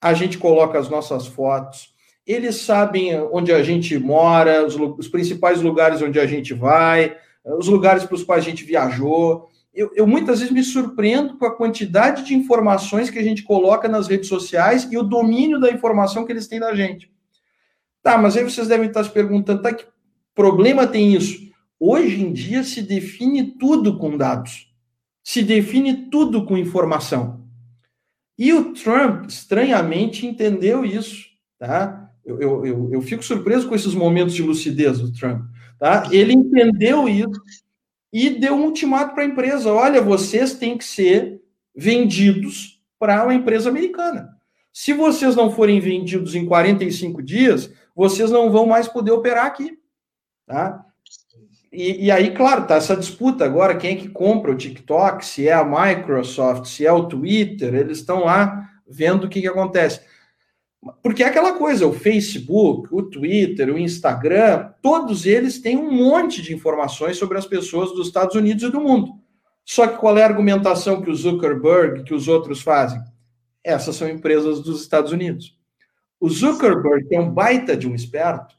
[0.00, 1.91] a gente coloca as nossas fotos,
[2.26, 7.68] eles sabem onde a gente mora, os, os principais lugares onde a gente vai, os
[7.68, 11.56] lugares para os quais a gente viajou eu, eu, muitas vezes me surpreendo com a
[11.56, 16.26] quantidade de informações que a gente coloca nas redes sociais e o domínio da informação
[16.26, 17.10] que eles têm da gente.
[18.02, 19.86] Tá, mas aí vocês devem estar se perguntando, tá, que
[20.34, 21.50] problema tem isso?
[21.80, 24.70] Hoje em dia se define tudo com dados,
[25.24, 27.42] se define tudo com informação.
[28.36, 31.26] E o Trump, estranhamente, entendeu isso,
[31.58, 32.01] tá?
[32.24, 35.44] Eu, eu, eu, eu fico surpreso com esses momentos de lucidez do Trump,
[35.78, 36.08] tá?
[36.10, 37.40] Ele entendeu isso
[38.12, 41.40] e deu um ultimato para a empresa: olha, vocês têm que ser
[41.74, 44.36] vendidos para uma empresa americana.
[44.72, 49.78] Se vocês não forem vendidos em 45 dias, vocês não vão mais poder operar aqui.
[50.46, 50.84] Tá?
[51.72, 55.48] E, e, aí, claro, tá essa disputa agora, quem é que compra o TikTok, se
[55.48, 60.00] é a Microsoft, se é o Twitter, eles estão lá vendo o que, que acontece.
[61.00, 66.42] Porque é aquela coisa, o Facebook, o Twitter, o Instagram, todos eles têm um monte
[66.42, 69.12] de informações sobre as pessoas dos Estados Unidos e do mundo.
[69.64, 73.00] Só que qual é a argumentação que o Zuckerberg, que os outros fazem?
[73.62, 75.56] Essas são empresas dos Estados Unidos.
[76.18, 78.56] O Zuckerberg é um baita de um esperto.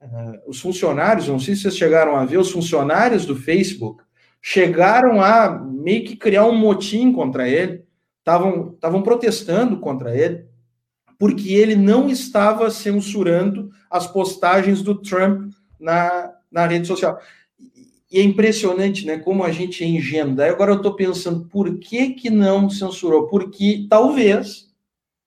[0.00, 4.02] Uh, os funcionários, não sei se vocês chegaram a ver, os funcionários do Facebook
[4.40, 7.84] chegaram a meio que criar um motim contra ele,
[8.18, 10.46] estavam protestando contra ele
[11.18, 17.18] porque ele não estava censurando as postagens do Trump na, na rede social.
[18.10, 19.18] E é impressionante, né?
[19.18, 20.34] Como a gente é.
[20.34, 23.28] Daí agora eu estou pensando, por que, que não censurou?
[23.28, 24.66] Porque talvez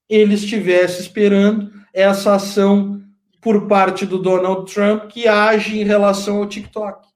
[0.07, 3.01] ele estivesse esperando essa ação
[3.41, 7.07] por parte do Donald Trump que age em relação ao TikTok,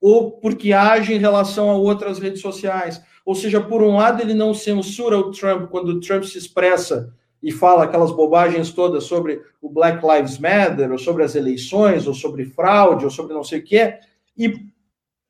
[0.00, 3.00] ou porque age em relação a outras redes sociais.
[3.24, 7.14] Ou seja, por um lado, ele não censura o Trump quando o Trump se expressa
[7.42, 12.14] e fala aquelas bobagens todas sobre o Black Lives Matter, ou sobre as eleições, ou
[12.14, 13.94] sobre fraude, ou sobre não sei o que,
[14.36, 14.66] e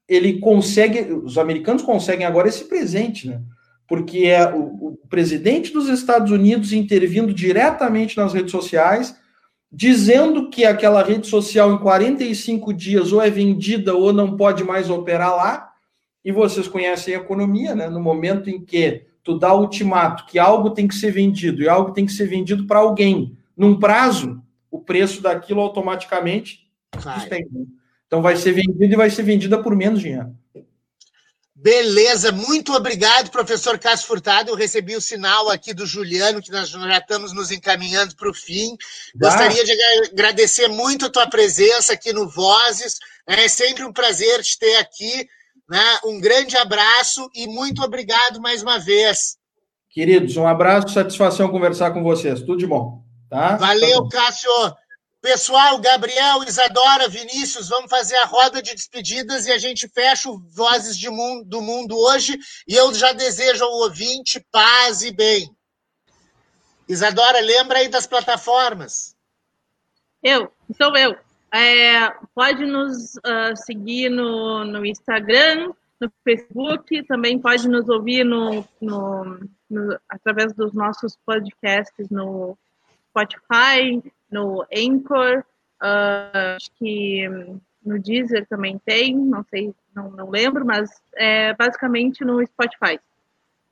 [0.08, 3.40] ele consegue, os americanos conseguem agora esse presente, né?
[3.86, 9.16] Porque é o, o presidente dos Estados Unidos intervindo diretamente nas redes sociais,
[9.70, 14.90] dizendo que aquela rede social em 45 dias ou é vendida ou não pode mais
[14.90, 15.70] operar lá,
[16.24, 17.88] e vocês conhecem a economia, né?
[17.88, 21.68] No momento em que tu dá o ultimato que algo tem que ser vendido e
[21.68, 26.66] algo tem que ser vendido para alguém num prazo, o preço daquilo automaticamente
[26.96, 27.28] vai.
[28.06, 30.34] Então vai ser vendido e vai ser vendida por menos dinheiro.
[31.62, 34.50] Beleza, muito obrigado, professor Cássio Furtado.
[34.50, 38.34] Eu recebi o sinal aqui do Juliano, que nós já estamos nos encaminhando para o
[38.34, 38.78] fim.
[39.14, 39.72] Gostaria de
[40.10, 42.98] agradecer muito a tua presença aqui no Vozes.
[43.26, 45.28] É sempre um prazer te ter aqui.
[45.70, 46.00] Né?
[46.04, 49.38] Um grande abraço e muito obrigado mais uma vez.
[49.88, 52.40] Queridos, um abraço, satisfação conversar com vocês.
[52.40, 53.04] Tudo de bom.
[53.28, 53.56] Tá?
[53.56, 54.50] Valeu, tá Cássio.
[55.22, 60.40] Pessoal, Gabriel, Isadora, Vinícius, vamos fazer a roda de despedidas e a gente fecha o
[60.48, 62.36] Vozes de mundo, do Mundo hoje.
[62.66, 65.54] E eu já desejo ao ouvinte paz e bem.
[66.88, 69.14] Isadora, lembra aí das plataformas.
[70.20, 71.16] Eu, sou eu.
[71.52, 78.64] É, pode nos uh, seguir no, no Instagram, no Facebook, também pode nos ouvir no,
[78.80, 82.56] no, no, através dos nossos podcasts no
[83.08, 85.44] Spotify, no Anchor,
[85.82, 87.28] uh, acho que
[87.84, 93.00] no Deezer também tem, não sei, não, não lembro, mas é basicamente no Spotify.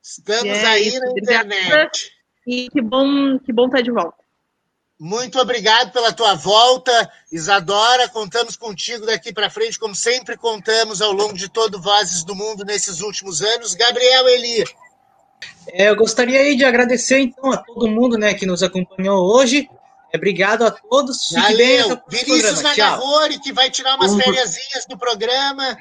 [0.02, 1.00] Estamos é aí isso.
[1.00, 2.12] na internet.
[2.46, 4.24] E que bom, que bom estar de volta.
[4.98, 8.08] Muito obrigado pela tua volta, Isadora.
[8.08, 12.64] Contamos contigo daqui para frente, como sempre contamos ao longo de todo Vozes do Mundo
[12.64, 13.74] nesses últimos anos.
[13.74, 14.64] Gabriel Eli.
[15.68, 19.68] É, eu gostaria de agradecer então a todo mundo né, que nos acompanhou hoje.
[20.14, 21.30] Obrigado a todos.
[21.32, 22.00] Valeu.
[22.08, 24.56] Vinícius Nagarrori, que vai tirar umas férias
[24.88, 25.76] do programa.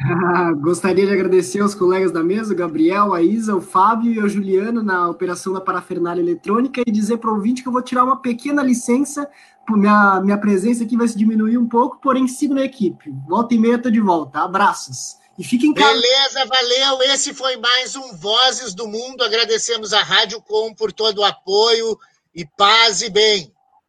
[0.60, 4.28] Gostaria de agradecer aos colegas da mesa, o Gabriel, a Isa, o Fábio e o
[4.28, 8.04] Juliano na operação da parafernália eletrônica e dizer para o ouvinte que eu vou tirar
[8.04, 9.30] uma pequena licença.
[9.70, 13.14] Minha, minha presença aqui vai se diminuir um pouco, porém sigo na equipe.
[13.28, 14.40] Volta e meia, estou de volta.
[14.40, 15.18] Abraços.
[15.38, 15.94] E fiquem em casa.
[15.94, 17.02] Beleza, valeu.
[17.14, 19.24] Esse foi mais um Vozes do Mundo.
[19.24, 21.98] Agradecemos a Rádio Com por todo o apoio
[22.34, 23.54] e paz e bem.